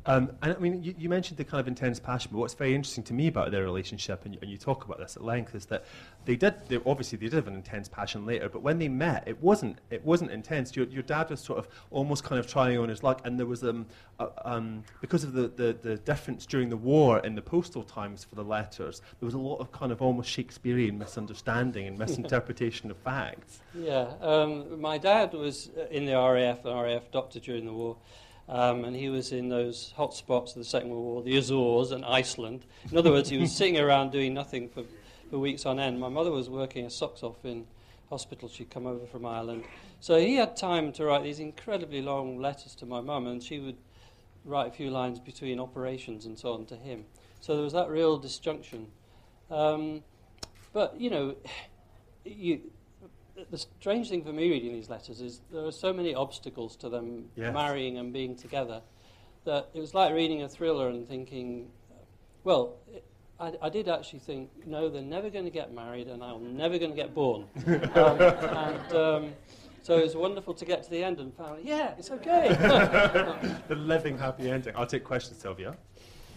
Um, 0.07 0.33
and 0.43 0.55
I 0.55 0.59
mean, 0.59 0.83
you, 0.83 0.95
you 0.99 1.09
mentioned 1.09 1.39
the 1.39 1.45
kind 1.45 1.61
of 1.61 1.69
intense 1.69 2.01
passion, 2.01 2.31
but 2.33 2.39
what's 2.39 2.55
very 2.55 2.75
interesting 2.75 3.05
to 3.05 3.15
me 3.15 3.29
about 3.29 3.51
their 3.51 3.63
relationship, 3.63 4.25
and 4.25 4.35
you, 4.35 4.41
and 4.43 4.51
you 4.51 4.59
talk 4.59 4.85
about 4.85 4.99
this 4.99 5.17
at 5.17 5.23
length, 5.23 5.55
is 5.55 5.67
that 5.67 5.85
they 6.25 6.37
did. 6.37 6.55
They, 6.69 6.81
obviously, 6.85 7.19
they 7.19 7.27
did 7.27 7.35
have 7.35 7.47
an 7.47 7.55
intense 7.55 7.89
passion 7.89 8.27
later, 8.27 8.49
but 8.49 8.63
when 8.63 8.79
they 8.79 8.89
met, 8.89 9.25
it 9.27 9.41
wasn't. 9.41 9.79
It 9.91 10.05
wasn't 10.05 10.33
intense. 10.33 10.75
Your, 10.75 10.87
your 10.87 11.03
dad 11.03 11.31
was 11.31 11.41
sort 11.41 11.59
of 11.59 11.69
almost 11.91 12.25
kind 12.25 12.39
of 12.39 12.47
trying 12.47 12.79
on 12.79 12.89
his 12.89 13.03
luck, 13.03 13.23
and 13.25 13.39
there 13.39 13.47
was 13.47 13.63
um, 13.63 13.87
uh, 14.19 14.29
um, 14.45 14.85
because 15.01 15.25
of 15.25 15.33
the, 15.33 15.49
the, 15.49 15.77
the 15.83 15.97
difference 15.99 16.47
during 16.47 16.69
the 16.69 16.77
war 16.77 17.19
in 17.21 17.35
the 17.35 17.43
postal 17.43 17.83
times 17.83 18.25
for 18.25 18.35
the 18.35 18.45
letters, 18.45 19.03
there 19.21 19.27
was 19.27 19.35
a 19.35 19.39
lot 19.39 19.59
of 19.59 19.73
kind 19.73 19.93
of 19.93 20.03
almost 20.03 20.29
Shakespearean 20.29 20.99
misunderstanding 20.99 21.87
and 21.87 21.99
misinterpretation 21.99 22.91
of 22.91 22.97
facts. 22.99 23.61
Yeah, 23.75 24.13
um, 24.21 24.81
my 24.83 24.99
dad 24.99 25.33
was 25.33 25.71
in 25.91 26.05
the 26.05 26.13
RAF, 26.13 26.63
RAF 26.65 27.11
doctor 27.11 27.41
during 27.41 27.65
the 27.65 27.73
war, 27.73 27.97
Um, 28.49 28.85
and 28.85 28.95
he 28.97 29.09
was 29.09 29.33
in 29.33 29.49
those 29.49 29.93
hot 29.97 30.15
spots 30.15 30.53
of 30.53 30.59
the 30.59 30.65
Second 30.65 30.91
World 30.91 31.05
War, 31.05 31.23
the 31.23 31.37
Azores 31.37 31.93
and 31.93 32.05
Iceland. 32.05 32.65
In 32.91 32.99
other 32.99 33.11
words, 33.11 33.29
he 33.29 33.39
was 33.39 33.53
sitting 33.57 33.79
around 33.79 34.13
doing 34.13 34.35
nothing 34.35 34.69
for, 34.69 34.85
for 35.31 35.39
weeks 35.39 35.65
on 35.65 35.79
end. 35.79 36.01
My 36.01 36.09
mother 36.09 36.31
was 36.31 36.51
working 36.51 36.85
her 36.85 36.91
socks 36.91 37.23
off 37.23 37.45
in 37.45 37.67
hospital. 38.11 38.49
She'd 38.49 38.71
come 38.71 38.87
over 38.87 39.07
from 39.07 39.25
Ireland. 39.25 39.65
So 40.01 40.19
he 40.19 40.35
had 40.35 40.57
time 40.57 40.93
to 40.95 41.05
write 41.05 41.23
these 41.23 41.39
incredibly 41.39 42.03
long 42.03 42.39
letters 42.39 42.75
to 42.77 42.87
my 42.87 43.01
mum, 43.01 43.27
and 43.27 43.43
she 43.43 43.59
would 43.61 43.77
write 44.45 44.69
a 44.69 44.71
few 44.73 44.91
lines 44.91 45.21
between 45.21 45.61
operations 45.61 46.27
and 46.27 46.39
so 46.39 46.53
on 46.53 46.67
to 46.67 46.77
him. 46.77 47.05
So 47.41 47.55
there 47.55 47.65
was 47.65 47.73
that 47.73 47.89
real 47.89 48.19
disjunction. 48.19 48.87
Um, 49.51 50.03
but, 50.73 50.99
you 50.99 51.11
know, 51.11 51.37
you, 52.25 52.61
the 53.51 53.59
strange 53.59 54.09
thing 54.09 54.25
for 54.25 54.33
me 54.33 54.51
reading 54.51 54.73
these 54.73 54.89
letters 54.91 55.21
is 55.21 55.41
there 55.51 55.65
are 55.65 55.73
so 55.73 55.93
many 55.93 56.15
obstacles 56.15 56.77
to 56.77 56.89
them 56.89 57.27
Yes. 57.37 57.55
marrying 57.55 57.99
and 57.99 58.13
being 58.13 58.37
together 58.37 58.83
that 59.45 59.69
it 59.75 59.81
was 59.81 59.95
like 59.95 60.15
reading 60.15 60.43
a 60.43 60.49
thriller 60.49 60.89
and 60.89 61.09
thinking, 61.09 61.69
well, 62.45 62.77
it, 62.93 63.05
I, 63.41 63.53
I 63.63 63.69
did 63.71 63.89
actually 63.89 64.21
think, 64.21 64.51
no, 64.67 64.89
they're 64.89 65.03
never 65.03 65.31
going 65.31 65.45
to 65.47 65.51
get 65.51 65.75
married 65.75 66.07
and 66.09 66.23
I'm 66.23 66.57
never 66.57 66.79
going 66.79 66.93
to 66.93 66.97
get 66.97 67.15
born. 67.15 67.47
um, 67.67 68.21
and 68.21 68.93
um, 68.95 69.33
so 69.83 69.99
it 69.99 70.05
was 70.05 70.15
wonderful 70.15 70.55
to 70.55 70.65
get 70.65 70.85
to 70.85 70.91
the 70.91 71.03
end 71.03 71.19
and 71.19 71.35
find, 71.35 71.65
yeah, 71.65 71.95
it's 71.99 72.11
okay. 72.11 72.49
the 73.69 73.75
living 73.75 74.17
happy 74.17 74.49
ending. 74.49 74.75
I'll 74.77 74.87
take 74.87 75.03
questions, 75.03 75.41
Sylvia. 75.41 75.77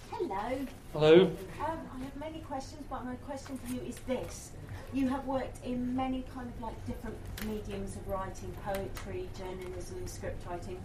Hello. 0.09 0.65
Hello. 0.93 1.21
Um, 1.21 1.37
I 1.59 1.99
have 1.99 2.15
many 2.15 2.39
questions, 2.39 2.83
but 2.89 3.05
my 3.05 3.15
question 3.15 3.59
for 3.63 3.73
you 3.73 3.81
is 3.81 3.99
this. 4.07 4.51
You 4.93 5.07
have 5.09 5.25
worked 5.25 5.63
in 5.65 5.95
many 5.95 6.23
kind 6.33 6.49
of 6.49 6.61
like 6.61 6.85
different 6.85 7.17
mediums 7.45 7.95
of 7.95 8.07
writing, 8.07 8.55
poetry, 8.63 9.27
journalism, 9.37 10.07
script 10.07 10.45
writing. 10.47 10.79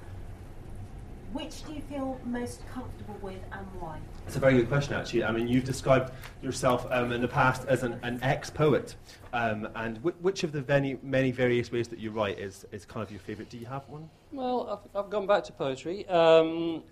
Which 1.32 1.64
do 1.64 1.74
you 1.74 1.80
feel 1.82 2.18
most 2.24 2.60
comfortable 2.74 3.16
with 3.22 3.38
and 3.52 3.64
why? 3.78 4.00
It's 4.26 4.34
a 4.34 4.40
very 4.40 4.54
good 4.54 4.66
question, 4.68 4.94
actually. 4.94 5.22
I 5.22 5.30
mean, 5.30 5.46
you've 5.46 5.64
described 5.64 6.12
yourself 6.42 6.88
um, 6.90 7.12
in 7.12 7.20
the 7.20 7.28
past 7.28 7.68
as 7.68 7.84
an, 7.84 8.00
an 8.02 8.18
ex-poet, 8.20 8.96
um, 9.32 9.68
and 9.76 9.98
whi 9.98 10.12
which 10.20 10.42
of 10.42 10.50
the 10.50 10.64
many, 10.66 10.98
many 11.04 11.30
various 11.30 11.70
ways 11.70 11.86
that 11.86 12.00
you 12.00 12.10
write 12.10 12.40
is, 12.40 12.66
is 12.72 12.84
kind 12.84 13.04
of 13.04 13.12
your 13.12 13.20
favourite? 13.20 13.48
Do 13.48 13.58
you 13.58 13.66
have 13.66 13.88
one? 13.88 14.10
Well, 14.32 14.82
I've, 14.94 15.04
I've 15.04 15.10
gone 15.10 15.28
back 15.28 15.44
to 15.44 15.52
poetry. 15.52 16.04
Um, 16.08 16.82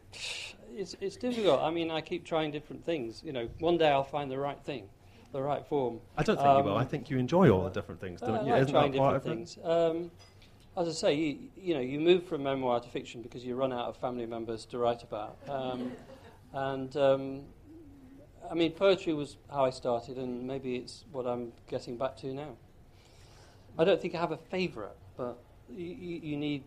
it's, 0.77 0.95
it's 1.01 1.17
difficult. 1.17 1.61
I 1.61 1.71
mean, 1.71 1.91
I 1.91 2.01
keep 2.01 2.25
trying 2.25 2.53
different 2.53 2.85
things. 2.85 3.23
You 3.25 3.33
know, 3.33 3.49
one 3.59 3.77
day 3.77 3.89
I'll 3.89 4.05
find 4.05 4.31
the 4.31 4.39
right 4.39 4.61
thing, 4.63 4.89
the 5.33 5.43
right 5.43 5.67
form. 5.67 6.01
I 6.17 6.23
don't 6.23 6.37
think 6.37 6.49
you 6.49 6.65
will. 6.65 6.73
Um, 6.73 6.79
I 6.79 6.85
think 6.85 7.11
you 7.11 7.19
enjoy 7.19 7.51
all 7.51 7.65
the 7.65 7.71
different 7.71 8.01
things, 8.01 8.21
don't 8.21 8.31
Uh, 8.31 8.43
you? 8.43 8.49
I 8.49 8.53
like 8.53 8.63
Isn't 8.63 8.73
trying 8.73 8.93
different 8.93 9.23
things. 9.23 9.59
Um, 9.63 10.11
as 10.77 10.89
I 10.89 10.93
say, 10.93 11.15
you, 11.15 11.51
you 11.57 11.75
know, 11.75 11.81
you 11.81 12.01
move 12.01 12.25
from 12.25 12.45
memoir 12.45 12.81
to 12.81 12.89
fiction 12.89 13.21
because 13.21 13.45
you 13.45 13.57
run 13.57 13.73
out 13.73 13.87
of 13.87 13.97
family 13.97 14.27
members 14.27 14.65
to 14.67 14.79
write 14.79 15.03
about. 15.03 15.37
Um, 15.49 15.93
and 16.53 16.97
um, 16.97 17.45
I 18.51 18.55
mean, 18.55 18.73
poetry 18.73 19.13
was 19.13 19.37
how 19.51 19.65
I 19.65 19.71
started, 19.71 20.17
and 20.17 20.47
maybe 20.47 20.77
it's 20.77 21.05
what 21.13 21.27
I'm 21.27 21.53
getting 21.69 21.99
back 21.99 22.17
to 22.19 22.33
now. 22.33 22.57
I 23.79 23.85
don't 23.85 24.01
think 24.01 24.15
I 24.15 24.19
have 24.21 24.33
a 24.33 24.37
favourite, 24.37 24.97
but 25.17 25.39
you, 25.69 25.87
you, 25.87 26.21
you 26.23 26.37
need 26.37 26.65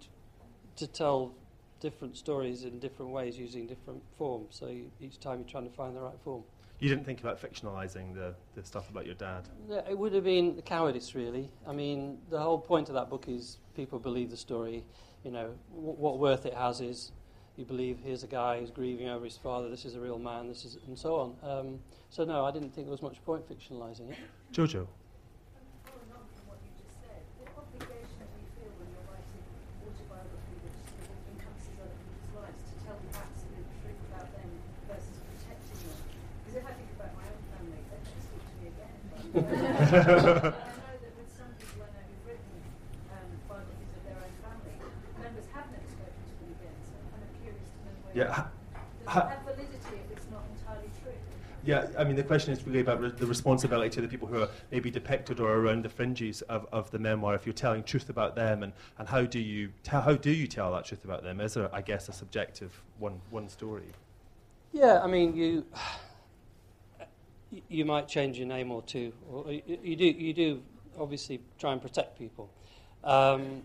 to 0.75 0.87
tell 0.87 1.33
different 1.79 2.15
stories 2.15 2.63
in 2.63 2.79
different 2.79 3.11
ways 3.11 3.37
using 3.37 3.65
different 3.65 4.03
forms. 4.17 4.55
So 4.57 4.67
you, 4.67 4.91
each 4.99 5.19
time 5.19 5.39
you're 5.39 5.47
trying 5.49 5.69
to 5.69 5.75
find 5.75 5.95
the 5.95 6.01
right 6.01 6.19
form. 6.23 6.43
You 6.81 6.89
didn't 6.89 7.05
think 7.05 7.19
about 7.19 7.39
fictionalising 7.39 8.15
the, 8.15 8.33
the 8.55 8.63
stuff 8.65 8.89
about 8.89 9.05
your 9.05 9.13
dad. 9.13 9.47
Yeah, 9.69 9.81
it 9.87 9.95
would 9.95 10.13
have 10.13 10.23
been 10.23 10.55
the 10.55 10.63
cowardice, 10.63 11.13
really. 11.13 11.47
I 11.67 11.73
mean, 11.73 12.17
the 12.31 12.39
whole 12.39 12.57
point 12.57 12.89
of 12.89 12.95
that 12.95 13.07
book 13.07 13.25
is 13.27 13.59
people 13.75 13.99
believe 13.99 14.31
the 14.31 14.37
story. 14.37 14.83
You 15.23 15.29
know, 15.29 15.53
w- 15.75 15.93
what 15.95 16.17
worth 16.17 16.47
it 16.47 16.55
has 16.55 16.81
is 16.81 17.11
you 17.55 17.65
believe 17.65 17.99
here's 18.03 18.23
a 18.23 18.27
guy 18.27 18.59
who's 18.59 18.71
grieving 18.71 19.09
over 19.09 19.23
his 19.25 19.37
father. 19.37 19.69
This 19.69 19.85
is 19.85 19.93
a 19.93 19.99
real 19.99 20.17
man. 20.17 20.47
This 20.47 20.65
is, 20.65 20.79
and 20.87 20.97
so 20.97 21.15
on. 21.17 21.35
Um, 21.47 21.79
so 22.09 22.23
no, 22.25 22.45
I 22.45 22.49
didn't 22.51 22.73
think 22.73 22.87
there 22.87 22.91
was 22.91 23.03
much 23.03 23.23
point 23.25 23.47
fictionalising 23.47 24.09
it. 24.09 24.17
Jojo. 24.51 24.87
Following 25.85 26.09
on 26.17 26.25
from 26.33 26.49
what 26.49 26.57
you 26.65 26.71
just 26.81 26.97
said, 26.97 27.21
what 27.45 27.53
obligation 27.61 28.25
do 28.25 28.37
you 28.41 28.49
feel 28.57 28.73
when 28.81 28.89
you're 28.89 29.05
writing 29.05 29.45
autobiography 29.85 30.57
which 30.65 30.81
sort 30.97 31.13
of 31.13 31.29
encompasses 31.29 31.77
other 31.77 31.93
people's 31.93 32.33
lives 32.41 32.57
to 32.73 32.75
tell 32.89 32.97
the 33.05 33.11
absolute 33.21 33.67
truth 33.85 34.01
about 34.09 34.27
them 34.33 34.49
versus 34.89 35.17
protecting 35.29 35.77
them? 35.85 35.99
Because 36.41 36.57
if 36.57 36.65
I 36.65 36.73
think 36.73 36.89
about 36.97 37.11
my 37.13 37.25
own 37.29 37.41
family, 37.53 37.79
they 37.85 37.99
never 38.01 38.21
speak 38.25 38.43
to 38.49 38.55
me 38.57 38.65
again. 38.73 38.97
But 39.31 39.39
I 39.39 39.39
know 39.39 39.39
that 39.39 39.39
with 39.39 39.39
some 39.39 39.39
people 39.39 39.39
I 39.39 39.39
know 39.39 39.39
who've 39.39 39.39
written 39.41 39.49
um, 39.51 39.69
biographies 39.71 39.71
of 39.71 39.71
their 39.71 39.79
own 39.79 39.79
family, 39.79 39.79
members 39.79 39.79
have 39.79 39.79
never 39.79 39.79
spoken 39.79 39.79
to 39.79 39.79
them 39.79 39.79
again. 39.79 39.79
So 39.79 39.79
I'm 39.79 39.79
kind 39.79 39.79
of 39.79 39.79
curious 39.79 39.79
to 39.79 39.79
know 39.79 39.79
whether 39.79 39.79
Yeah, 39.79 39.79
ha- 39.79 39.79
does 39.79 39.79
ha- 39.79 39.79
it 39.79 39.79
have 39.79 39.79
validity 39.79 39.79
if 39.79 39.79
it's 39.79 39.79
not 39.80 39.80
entirely 39.80 39.80
true? 39.91 40.53
Yeah, 51.63 51.87
I 51.97 52.03
mean, 52.03 52.15
the 52.15 52.23
question 52.23 52.53
is 52.53 52.65
really 52.65 52.79
about 52.79 53.01
re- 53.01 53.11
the 53.15 53.27
responsibility 53.27 53.89
to 53.91 54.01
the 54.01 54.07
people 54.07 54.27
who 54.27 54.41
are 54.41 54.49
maybe 54.71 54.89
depicted 54.89 55.39
or 55.39 55.53
around 55.53 55.83
the 55.83 55.89
fringes 55.89 56.41
of, 56.43 56.65
of 56.71 56.89
the 56.89 56.97
memoir. 56.97 57.35
If 57.35 57.45
you're 57.45 57.53
telling 57.53 57.83
truth 57.83 58.09
about 58.09 58.35
them, 58.35 58.63
and, 58.63 58.73
and 58.97 59.07
how 59.07 59.23
do 59.25 59.39
you 59.39 59.69
tell 59.83 60.01
how 60.01 60.13
do 60.15 60.31
you 60.31 60.47
tell 60.47 60.71
that 60.73 60.85
truth 60.85 61.05
about 61.05 61.23
them? 61.23 61.39
Is 61.39 61.53
there, 61.53 61.73
I 61.73 61.81
guess, 61.81 62.09
a 62.09 62.13
subjective 62.13 62.81
one 62.97 63.21
one 63.29 63.47
story? 63.47 63.85
Yeah, 64.73 65.01
I 65.03 65.07
mean, 65.07 65.35
you 65.35 65.65
you 67.67 67.85
might 67.85 68.07
change 68.07 68.37
your 68.37 68.47
name 68.47 68.71
or 68.71 68.81
two, 68.81 69.13
or 69.29 69.51
you 69.51 69.95
do 69.95 70.05
you 70.05 70.33
do 70.33 70.61
obviously 70.99 71.41
try 71.57 71.71
and 71.71 71.81
protect 71.81 72.17
people. 72.17 72.49
Um, 73.03 73.63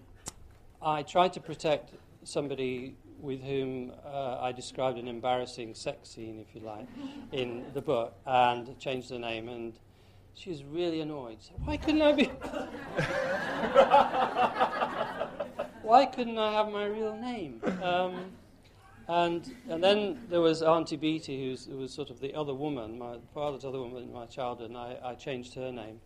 I 0.82 1.02
tried 1.02 1.32
to 1.34 1.40
protect 1.40 1.92
somebody 2.24 2.94
with 3.20 3.42
whom 3.42 3.92
uh, 4.04 4.38
I 4.40 4.52
described 4.52 4.98
an 4.98 5.08
embarrassing 5.08 5.74
sex 5.74 6.10
scene, 6.10 6.38
if 6.38 6.54
you 6.54 6.60
like, 6.60 6.86
in 7.32 7.64
the 7.74 7.80
book, 7.80 8.14
and 8.26 8.78
changed 8.78 9.08
the 9.10 9.18
name. 9.18 9.48
And 9.48 9.72
she 10.34 10.50
was 10.50 10.62
really 10.64 11.00
annoyed. 11.00 11.38
Why 11.64 11.76
couldn't 11.78 12.02
I 12.02 12.12
be? 12.12 12.24
Why 15.82 16.04
couldn't 16.06 16.38
I 16.38 16.52
have 16.52 16.70
my 16.70 16.84
real 16.84 17.16
name? 17.16 17.60
Um, 17.82 18.32
and 19.08 19.54
and 19.68 19.82
then 19.82 20.26
there 20.28 20.40
was 20.40 20.62
Auntie 20.62 20.96
Beattie, 20.96 21.48
who's, 21.48 21.66
who 21.66 21.76
was 21.76 21.92
sort 21.92 22.10
of 22.10 22.20
the 22.20 22.34
other 22.34 22.54
woman, 22.54 22.98
my 22.98 23.16
father's 23.34 23.64
other 23.64 23.78
woman 23.78 24.02
in 24.02 24.12
my 24.12 24.26
childhood, 24.26 24.70
and 24.70 24.78
I, 24.78 24.96
I 25.02 25.14
changed 25.14 25.54
her 25.54 25.70
name. 25.70 26.00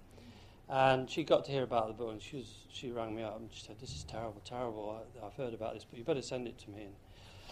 And 0.68 1.10
she 1.10 1.24
got 1.24 1.44
to 1.46 1.50
hear 1.50 1.64
about 1.64 1.88
the 1.88 1.94
book, 1.94 2.12
and 2.12 2.22
she 2.22 2.36
was, 2.36 2.52
she 2.70 2.92
rang 2.92 3.16
me 3.16 3.24
up 3.24 3.40
and 3.40 3.48
she 3.52 3.64
said, 3.64 3.76
"This 3.80 3.90
is 3.90 4.04
terrible, 4.04 4.40
terrible. 4.44 5.02
I, 5.20 5.26
I've 5.26 5.34
heard 5.34 5.52
about 5.52 5.74
this, 5.74 5.84
but 5.84 5.98
you 5.98 6.04
better 6.04 6.22
send 6.22 6.46
it 6.46 6.58
to 6.58 6.70
me." 6.70 6.86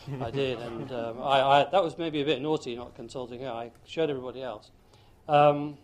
And 0.07 0.23
I 0.23 0.31
did, 0.31 0.61
and 0.61 0.93
um, 0.93 1.21
I, 1.21 1.41
I, 1.41 1.69
that 1.73 1.83
was 1.83 1.99
maybe 1.99 2.21
a 2.21 2.25
bit 2.25 2.41
naughty, 2.41 2.77
not 2.77 2.95
consulting 2.95 3.41
her. 3.41 3.49
I 3.49 3.73
showed 3.85 4.09
everybody 4.09 4.41
else. 4.41 4.71
Um, 5.29 5.79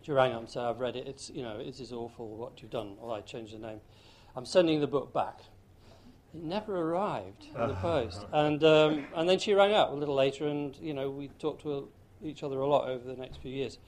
she 0.00 0.12
rang 0.12 0.32
up 0.32 0.40
and 0.40 0.48
said, 0.48 0.62
"I've 0.62 0.80
read 0.80 0.96
it. 0.96 1.06
It's 1.06 1.28
you 1.28 1.42
know, 1.42 1.58
it 1.58 1.78
is 1.78 1.92
awful 1.92 2.28
what 2.36 2.62
you've 2.62 2.70
done." 2.70 2.96
Well, 2.98 3.12
I 3.14 3.20
changed 3.20 3.52
the 3.52 3.58
name. 3.58 3.80
I'm 4.34 4.46
sending 4.46 4.80
the 4.80 4.86
book 4.86 5.12
back. 5.12 5.40
It 6.34 6.42
never 6.42 6.80
arrived 6.80 7.46
in 7.54 7.68
the 7.68 7.74
post, 7.74 8.26
and 8.32 8.62
um, 8.64 9.06
and 9.14 9.28
then 9.28 9.38
she 9.38 9.54
rang 9.54 9.72
up 9.72 9.90
a 9.92 9.94
little 9.94 10.14
later, 10.14 10.48
and 10.48 10.76
you 10.78 10.92
know, 10.92 11.10
we 11.10 11.28
talked 11.38 11.62
to 11.62 11.88
each 12.22 12.42
other 12.42 12.58
a 12.58 12.66
lot 12.66 12.88
over 12.88 13.04
the 13.04 13.16
next 13.16 13.40
few 13.40 13.52
years 13.52 13.78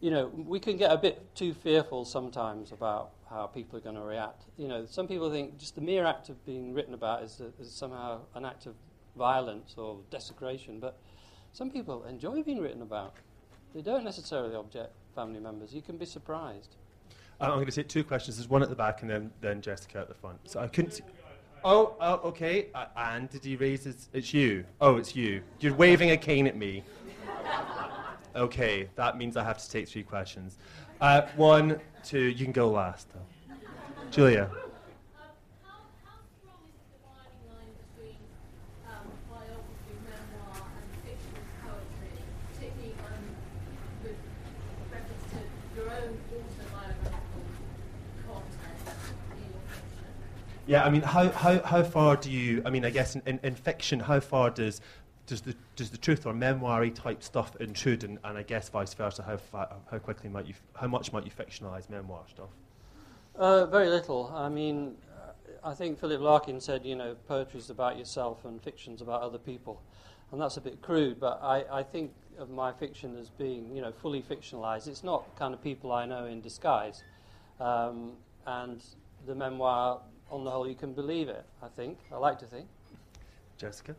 you 0.00 0.10
know, 0.10 0.26
we 0.26 0.60
can 0.60 0.76
get 0.76 0.92
a 0.92 0.96
bit 0.96 1.34
too 1.34 1.52
fearful 1.52 2.04
sometimes 2.04 2.72
about 2.72 3.10
how 3.28 3.46
people 3.46 3.76
are 3.76 3.82
going 3.82 3.96
to 3.96 4.02
react. 4.02 4.44
You 4.56 4.68
know, 4.68 4.86
some 4.86 5.08
people 5.08 5.30
think 5.30 5.58
just 5.58 5.74
the 5.74 5.80
mere 5.80 6.06
act 6.06 6.28
of 6.28 6.44
being 6.46 6.72
written 6.72 6.94
about 6.94 7.22
is, 7.22 7.40
a, 7.40 7.50
is 7.60 7.72
somehow 7.72 8.20
an 8.34 8.44
act 8.44 8.66
of 8.66 8.74
violence 9.16 9.74
or 9.76 9.98
desecration, 10.10 10.78
but 10.78 10.98
some 11.52 11.70
people 11.70 12.04
enjoy 12.04 12.42
being 12.42 12.60
written 12.60 12.82
about. 12.82 13.14
They 13.74 13.82
don't 13.82 14.04
necessarily 14.04 14.54
object 14.54 14.92
family 15.14 15.40
members. 15.40 15.74
You 15.74 15.82
can 15.82 15.96
be 15.96 16.06
surprised. 16.06 16.76
I'm 17.40 17.50
going 17.50 17.66
to 17.66 17.72
take 17.72 17.88
two 17.88 18.02
questions. 18.02 18.36
There's 18.36 18.48
one 18.48 18.62
at 18.62 18.68
the 18.68 18.74
back, 18.74 19.02
and 19.02 19.10
then 19.10 19.30
then 19.40 19.60
Jessica 19.60 19.98
at 19.98 20.08
the 20.08 20.14
front. 20.14 20.40
So 20.50 20.58
I 20.58 20.66
couldn't. 20.66 20.92
See. 20.92 21.04
Oh, 21.64 21.94
oh, 22.00 22.14
okay. 22.24 22.68
Uh, 22.74 22.86
and 22.96 23.28
did 23.30 23.44
he 23.44 23.56
raise 23.56 23.84
his? 23.84 24.08
It's 24.12 24.32
you. 24.32 24.64
Oh, 24.80 24.96
it's 24.96 25.14
you. 25.16 25.42
You're 25.60 25.74
waving 25.74 26.10
a 26.12 26.16
cane 26.16 26.46
at 26.46 26.56
me. 26.56 26.84
Okay, 28.36 28.88
that 28.94 29.18
means 29.18 29.36
I 29.36 29.42
have 29.42 29.58
to 29.58 29.68
take 29.70 29.88
three 29.88 30.02
questions. 30.04 30.58
Uh, 31.00 31.22
one, 31.36 31.80
two. 32.04 32.20
You 32.20 32.44
can 32.44 32.52
go 32.52 32.70
last, 32.70 33.08
though. 33.12 33.20
Julia. 34.10 34.44
Um, 34.44 34.50
how, 34.50 35.82
how 36.06 36.18
strong 36.38 36.62
is 36.64 36.78
the 36.78 36.96
dividing 37.02 37.42
line 37.50 37.72
between 37.82 38.20
um, 38.86 39.06
biography, 39.28 39.96
memoir, 40.06 40.62
and 40.64 40.88
fiction 41.02 41.34
and 41.34 41.48
poetry, 41.66 42.22
particularly 42.54 42.94
um, 43.04 43.24
with 44.04 44.18
reference 44.92 45.24
to 45.34 45.40
your 45.74 45.90
own 45.90 46.14
autobiographical 46.30 47.42
content 48.22 48.86
in 49.34 49.50
your 49.50 49.64
fiction? 49.66 50.14
Yeah, 50.68 50.84
I 50.84 50.90
mean, 50.90 51.00
how, 51.00 51.30
how, 51.30 51.62
how 51.62 51.82
far 51.82 52.16
do 52.16 52.30
you? 52.30 52.60
I 52.66 52.70
mean, 52.70 52.84
I 52.84 52.90
guess 52.90 53.16
in, 53.16 53.22
in, 53.24 53.40
in 53.42 53.54
fiction, 53.54 54.00
how 54.00 54.20
far 54.20 54.50
does 54.50 54.82
does 55.26 55.40
the 55.40 55.54
does 55.76 55.88
the 55.88 55.96
truth 55.96 56.26
or 56.26 56.34
memoiry 56.34 56.90
type 56.90 57.22
stuff 57.22 57.56
intrude, 57.56 58.04
and, 58.04 58.18
and 58.22 58.36
I 58.36 58.42
guess 58.42 58.68
vice 58.68 58.92
versa? 58.92 59.22
How 59.22 59.38
fa- 59.38 59.76
how 59.90 59.98
quickly 59.98 60.28
might 60.28 60.46
you? 60.46 60.52
How 60.74 60.86
much 60.86 61.10
might 61.10 61.24
you 61.24 61.30
fictionalize 61.30 61.88
memoir 61.88 62.22
stuff? 62.28 62.50
Uh, 63.34 63.64
very 63.64 63.88
little. 63.88 64.30
I 64.34 64.50
mean, 64.50 64.96
I 65.64 65.72
think 65.72 65.98
Philip 65.98 66.20
Larkin 66.20 66.60
said, 66.60 66.84
you 66.84 66.96
know, 66.96 67.16
poetry's 67.26 67.70
about 67.70 67.96
yourself 67.96 68.44
and 68.44 68.62
fiction's 68.62 69.00
about 69.00 69.22
other 69.22 69.38
people. 69.38 69.80
And 70.32 70.40
that's 70.40 70.58
a 70.58 70.60
bit 70.60 70.82
crude, 70.82 71.18
but 71.18 71.40
I, 71.42 71.64
I 71.72 71.82
think 71.82 72.12
of 72.38 72.50
my 72.50 72.72
fiction 72.72 73.16
as 73.16 73.30
being, 73.30 73.74
you 73.74 73.80
know, 73.80 73.90
fully 73.90 74.20
fictionalized. 74.20 74.86
It's 74.86 75.02
not 75.02 75.24
kind 75.36 75.54
of 75.54 75.62
people 75.62 75.92
I 75.92 76.04
know 76.04 76.26
in 76.26 76.42
disguise. 76.42 77.02
Um, 77.58 78.12
and 78.46 78.82
the 79.26 79.34
memoir, 79.34 80.00
on 80.30 80.44
the 80.44 80.50
whole, 80.50 80.68
you 80.68 80.74
can 80.74 80.92
believe 80.92 81.28
it, 81.28 81.44
I 81.62 81.68
think. 81.68 81.98
I 82.12 82.16
like 82.16 82.38
to 82.40 82.46
think. 82.46 82.66
Jessica? 83.56 83.94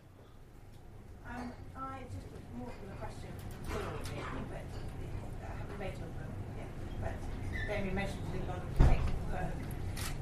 Um, 1.27 1.51
I 1.75 1.99
just 2.15 2.27
more 2.57 2.71
than 2.81 2.91
a 2.91 2.99
question, 2.99 3.29
but 3.67 3.77
I 3.77 4.19
haven't 4.19 5.79
read 5.79 5.93
your 5.97 6.07
book 6.07 6.31
yet. 6.57 6.67
But 7.01 7.67
Damien 7.67 7.95
mentioned 7.95 8.19
a 8.33 8.51
lot 8.51 8.57
of 8.57 8.79
work. 8.79 9.51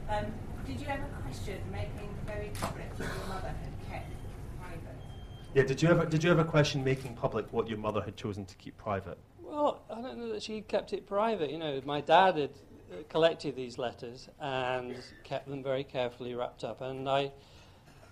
Um, 0.10 0.26
did 0.66 0.82
you 0.82 0.88
ever 0.88 1.06
question 1.24 1.60
making 1.72 2.10
very 2.26 2.52
public 2.60 2.90
what 2.98 3.08
your 3.08 3.28
mother 3.28 3.48
had 3.48 3.90
kept 3.90 4.12
private? 4.60 4.98
Yeah, 5.54 5.64
did 5.64 5.82
you 5.82 5.90
ever 5.90 6.06
did 6.06 6.24
you 6.24 6.32
ever 6.32 6.44
question 6.44 6.84
making 6.84 7.16
public 7.16 7.52
what 7.52 7.68
your 7.68 7.78
mother 7.78 8.02
had 8.02 8.18
chosen 8.18 8.46
to 8.46 8.56
keep 8.56 8.78
private? 8.78 9.18
Well, 9.42 9.82
I 9.90 10.02
don't 10.02 10.18
know 10.18 10.32
that 10.34 10.44
she 10.44 10.62
kept 10.62 10.94
it 10.94 11.08
private. 11.08 11.52
You 11.52 11.58
know, 11.58 11.82
my 11.86 12.02
dad 12.02 12.38
had 12.38 12.50
uh, 12.50 12.77
collected 13.10 13.56
these 13.56 13.78
letters 13.78 14.30
and 14.40 14.96
kept 15.24 15.48
them 15.48 15.64
very 15.64 15.84
carefully 15.84 16.36
wrapped 16.36 16.64
up. 16.64 16.82
And 16.82 17.10
I, 17.10 17.32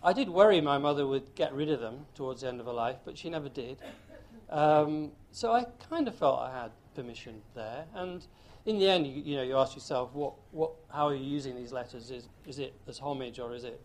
I 0.03 0.13
did 0.13 0.29
worry 0.29 0.61
my 0.61 0.77
mother 0.77 1.07
would 1.07 1.35
get 1.35 1.53
rid 1.53 1.69
of 1.69 1.79
them 1.79 2.05
towards 2.13 2.41
the 2.41 2.47
end 2.47 2.59
of 2.59 2.65
her 2.65 2.73
life, 2.73 2.97
but 3.05 3.17
she 3.17 3.29
never 3.29 3.49
did. 3.49 3.77
Um, 4.49 5.11
so 5.31 5.51
I 5.51 5.65
kind 5.89 6.07
of 6.07 6.15
felt 6.15 6.39
I 6.39 6.51
had 6.51 6.71
permission 6.95 7.41
there. 7.55 7.85
And 7.93 8.25
in 8.65 8.79
the 8.79 8.89
end, 8.89 9.07
you, 9.07 9.21
you 9.21 9.35
know, 9.37 9.43
you 9.43 9.57
ask 9.57 9.75
yourself, 9.75 10.13
what, 10.13 10.33
what, 10.51 10.71
how 10.89 11.07
are 11.07 11.15
you 11.15 11.25
using 11.25 11.55
these 11.55 11.71
letters? 11.71 12.11
Is, 12.11 12.27
is 12.47 12.59
it 12.59 12.73
as 12.87 12.99
homage 12.99 13.39
or 13.39 13.53
is 13.53 13.63
it 13.63 13.79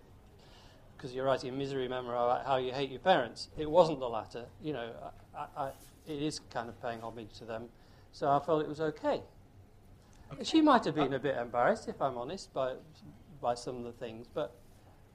because 0.97 1.15
you're 1.15 1.25
writing 1.25 1.49
a 1.49 1.53
misery 1.53 1.89
memoir 1.89 2.15
about 2.15 2.47
how 2.47 2.57
you 2.57 2.73
hate 2.73 2.91
your 2.91 3.01
parents? 3.01 3.49
It 3.57 3.71
wasn't 3.71 4.01
the 4.01 4.09
latter. 4.09 4.45
You 4.63 4.75
know, 4.75 4.91
I, 5.37 5.47
I, 5.57 5.71
it 6.07 6.23
is 6.23 6.41
kind 6.51 6.69
of 6.69 6.81
paying 6.83 7.01
homage 7.01 7.33
to 7.39 7.45
them. 7.45 7.69
So 8.13 8.29
I 8.29 8.39
felt 8.41 8.63
it 8.63 8.69
was 8.69 8.81
okay. 8.81 9.23
She 10.43 10.61
might 10.61 10.85
have 10.85 10.95
been 10.95 11.15
a 11.15 11.19
bit 11.19 11.37
embarrassed, 11.37 11.89
if 11.89 12.01
I'm 12.01 12.17
honest, 12.17 12.53
by, 12.55 12.75
by 13.41 13.55
some 13.55 13.77
of 13.77 13.85
the 13.85 13.93
things, 13.93 14.27
but 14.33 14.55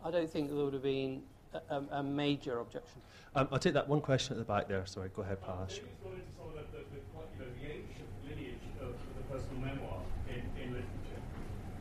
I 0.04 0.12
don't 0.12 0.30
think 0.30 0.50
there 0.50 0.58
would 0.58 0.74
have 0.74 0.84
been 0.84 1.24
a, 1.54 1.76
a, 1.76 1.84
a 2.00 2.04
major 2.04 2.60
objection. 2.60 3.02
Um, 3.36 3.48
I'll 3.52 3.60
take 3.60 3.74
that 3.74 3.88
one 3.88 4.02
question 4.02 4.34
at 4.34 4.40
the 4.40 4.46
back 4.46 4.68
there. 4.68 4.86
Sorry, 4.86 5.10
go 5.16 5.22
ahead, 5.22 5.42
Pash. 5.42 5.80
Maybe 5.80 5.90
it's 5.90 6.04
gone 6.04 6.14
into 6.14 6.32
some 6.38 6.48
of 6.48 6.54
the, 6.54 6.78
the, 6.78 6.84
the, 6.94 7.02
quite, 7.14 7.28
you 7.34 7.46
know, 7.46 7.52
the 7.58 7.66
ancient 7.74 8.10
lineage 8.28 8.66
of 8.82 8.94
the 9.18 9.24
personal 9.34 9.60
memoir 9.62 10.02
in, 10.30 10.44
in 10.62 10.70
literature. 10.72 11.22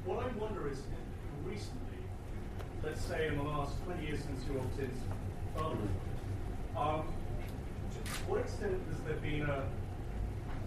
What 0.05 0.25
I 0.25 0.29
wonder 0.39 0.71
is, 0.71 0.81
recently, 1.45 2.01
let's 2.83 3.03
say 3.03 3.29
in 3.29 3.37
the 3.37 3.43
last 3.43 3.73
20 3.85 4.07
years 4.07 4.21
since 4.21 4.41
you 4.49 4.61
since 4.77 4.95
fatherhood, 5.55 5.89
um, 6.77 7.05
to 7.93 7.99
what 8.31 8.41
extent 8.41 8.81
has 8.91 9.01
there 9.07 9.17
been 9.17 9.43
a 9.43 9.65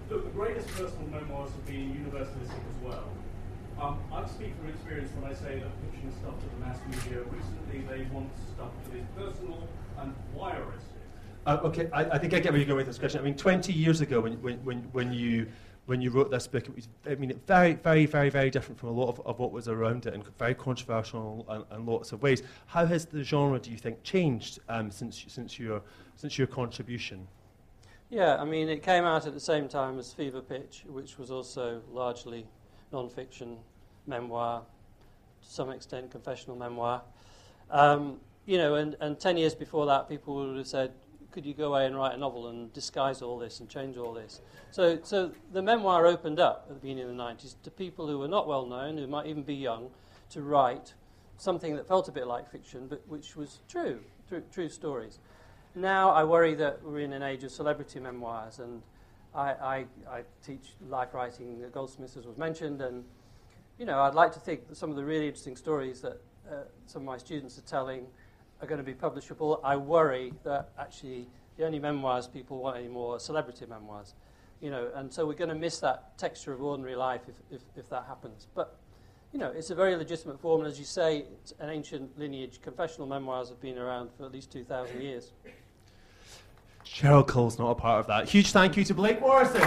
look? 0.10 0.24
The 0.24 0.30
greatest 0.32 0.68
personal 0.70 1.08
memoirs 1.10 1.52
have 1.52 1.66
been 1.66 1.94
universalistic 1.94 2.64
as 2.64 2.84
well. 2.84 3.10
Um, 3.80 4.00
I 4.12 4.26
speak 4.28 4.56
from 4.58 4.70
experience 4.70 5.12
when 5.20 5.30
I 5.30 5.36
say 5.36 5.60
that 5.60 6.08
is 6.08 6.14
stuff 6.16 6.34
to 6.40 6.46
the 6.50 6.66
mass 6.66 6.80
media. 6.88 7.22
Recently, 7.24 7.80
they 7.90 8.10
want 8.12 8.30
stuff 8.56 8.72
that 8.86 8.98
is 8.98 9.06
personal 9.16 9.68
and 10.00 10.16
voyeuristic. 10.36 10.98
Uh, 11.46 11.60
okay, 11.64 11.90
I, 11.94 12.06
I 12.06 12.18
think 12.18 12.34
I 12.34 12.40
get 12.40 12.52
where 12.52 12.58
you're 12.58 12.66
going 12.68 12.78
with 12.78 12.88
this 12.88 12.98
question. 12.98 13.22
I 13.22 13.24
mean, 13.24 13.36
20 13.36 13.72
years 13.72 14.02
ago, 14.02 14.20
when, 14.20 14.42
when, 14.42 14.58
when, 14.66 14.80
when 14.92 15.14
you 15.14 15.48
when 15.86 16.02
you 16.02 16.12
wrote 16.12 16.30
this 16.30 16.48
book, 16.48 16.68
it 16.68 16.76
was 16.76 16.90
I 17.10 17.16
mean, 17.16 17.40
very, 17.48 17.76
very, 17.76 18.06
very, 18.06 18.30
very 18.30 18.50
different 18.50 18.78
from 18.78 18.90
a 18.90 18.92
lot 18.92 19.08
of, 19.08 19.22
of 19.26 19.40
what 19.40 19.54
was 19.54 19.70
around 19.70 20.06
it, 20.06 20.14
and 20.14 20.24
very 20.38 20.54
controversial 20.54 21.48
in, 21.50 21.78
in 21.78 21.86
lots 21.86 22.12
of 22.12 22.22
ways. 22.22 22.44
How 22.66 22.86
has 22.86 23.06
the 23.06 23.24
genre, 23.24 23.58
do 23.58 23.72
you 23.72 23.78
think, 23.78 24.04
changed 24.04 24.60
um, 24.68 24.92
since 24.92 25.24
since 25.30 25.58
your 25.58 25.82
since 26.18 26.38
your 26.38 26.48
contribution? 26.48 27.26
Yeah, 28.10 28.38
I 28.38 28.46
mean, 28.46 28.70
it 28.70 28.84
came 28.84 29.04
out 29.04 29.28
at 29.28 29.34
the 29.34 29.40
same 29.40 29.68
time 29.68 30.00
as 30.00 30.14
Fever 30.14 30.40
Pitch, 30.40 30.86
which 30.88 31.18
was 31.18 31.30
also 31.30 31.82
largely 31.92 32.46
non-fiction 32.94 33.58
memoir, 34.06 34.62
to 35.42 35.50
some 35.50 35.70
extent 35.72 36.10
confessional 36.10 36.56
memoir. 36.56 37.02
Um, 37.70 38.22
you 38.46 38.58
know, 38.58 38.76
and, 38.76 38.96
and 39.02 39.20
10 39.20 39.36
years 39.36 39.54
before 39.54 39.86
that, 39.88 40.08
people 40.08 40.36
would 40.36 40.56
have 40.56 40.68
said, 40.68 40.94
could 41.32 41.46
you 41.46 41.54
go 41.54 41.74
away 41.74 41.86
and 41.86 41.98
write 41.98 42.16
a 42.16 42.18
novel 42.18 42.48
and 42.48 42.72
disguise 42.72 43.22
all 43.22 43.38
this 43.38 43.60
and 43.60 43.68
change 43.68 43.98
all 43.98 44.14
this? 44.14 44.40
So, 44.72 45.00
so 45.04 45.34
the 45.52 45.62
memoir 45.62 46.06
opened 46.06 46.40
up 46.40 46.66
at 46.70 46.76
the 46.76 46.80
beginning 46.80 47.04
of 47.04 47.10
the 47.10 47.22
90s 47.22 47.56
to 47.62 47.72
people 47.72 48.08
who 48.08 48.20
were 48.20 48.30
not 48.30 48.48
well 48.48 48.66
known, 48.66 48.98
who 48.98 49.06
might 49.06 49.28
even 49.28 49.44
be 49.44 49.54
young, 49.54 49.90
to 50.30 50.42
write 50.42 50.94
something 51.38 51.76
that 51.76 51.86
felt 51.86 52.08
a 52.08 52.12
bit 52.14 52.26
like 52.26 52.50
fiction, 52.50 52.88
but 52.88 53.02
which 53.08 53.36
was 53.36 53.60
true, 53.68 54.00
true, 54.30 54.44
true 54.50 54.70
stories. 54.70 55.20
Now 55.78 56.10
I 56.10 56.24
worry 56.24 56.56
that 56.56 56.82
we're 56.84 57.02
in 57.02 57.14
an 57.14 57.22
age 57.22 57.44
of 57.44 57.52
celebrity 57.52 58.00
memoirs, 58.00 58.58
and 58.58 58.82
I, 59.36 59.52
I, 59.52 59.86
I 60.10 60.24
teach 60.44 60.74
life 60.90 61.14
writing 61.14 61.64
Goldsmiths, 61.72 62.18
as 62.18 62.26
was 62.26 62.36
mentioned, 62.36 62.82
and 62.82 63.04
you 63.78 63.86
know, 63.86 64.00
I'd 64.00 64.16
like 64.16 64.34
to 64.34 64.40
think 64.40 64.68
that 64.70 64.76
some 64.76 64.90
of 64.90 64.96
the 64.96 65.06
really 65.06 65.28
interesting 65.28 65.56
stories 65.56 66.02
that 66.02 66.20
uh, 66.50 66.64
some 66.88 67.04
of 67.04 67.06
my 67.06 67.20
students 67.20 67.60
are 67.60 67.62
telling 67.62 68.08
are 68.60 68.66
going 68.66 68.80
to 68.80 68.84
be 68.84 68.96
publishable. 68.96 69.60
I 69.64 69.76
worry 69.76 70.34
that 70.44 70.72
actually 70.80 71.28
the 71.58 71.66
only 71.68 71.78
memoirs 71.78 72.26
people 72.28 72.58
want 72.58 72.78
anymore 72.78 73.18
are 73.18 73.20
celebrity 73.20 73.68
memoirs. 73.68 74.16
You 74.62 74.72
know, 74.72 74.90
and 74.96 75.14
so 75.14 75.28
we're 75.28 75.34
going 75.34 75.50
to 75.50 75.56
miss 75.56 75.80
that 75.82 76.18
texture 76.18 76.54
of 76.54 76.64
ordinary 76.64 76.96
life 76.96 77.22
if, 77.28 77.36
if, 77.52 77.62
if 77.76 77.88
that 77.90 78.06
happens. 78.08 78.48
But, 78.56 78.80
you 79.32 79.38
know, 79.38 79.52
it's 79.52 79.70
a 79.70 79.76
very 79.76 79.96
legitimate 79.96 80.40
form, 80.40 80.62
and 80.62 80.72
as 80.72 80.80
you 80.80 80.86
say, 80.86 81.26
it's 81.44 81.54
an 81.60 81.70
ancient 81.70 82.18
lineage. 82.18 82.62
Confessional 82.64 83.06
memoirs 83.06 83.50
have 83.50 83.62
been 83.62 83.78
around 83.78 84.10
for 84.18 84.26
at 84.26 84.32
least 84.32 84.52
2,000 84.52 85.04
years. 85.04 85.34
Cheryl 86.94 87.28
Cole's 87.28 87.60
not 87.60 87.72
a 87.72 87.76
part 87.76 88.00
of 88.00 88.08
that. 88.08 88.30
Huge 88.30 88.52
thank 88.52 88.78
you 88.78 88.84
to 88.86 88.94
Blake 88.94 89.20
Morrison. 89.22 89.62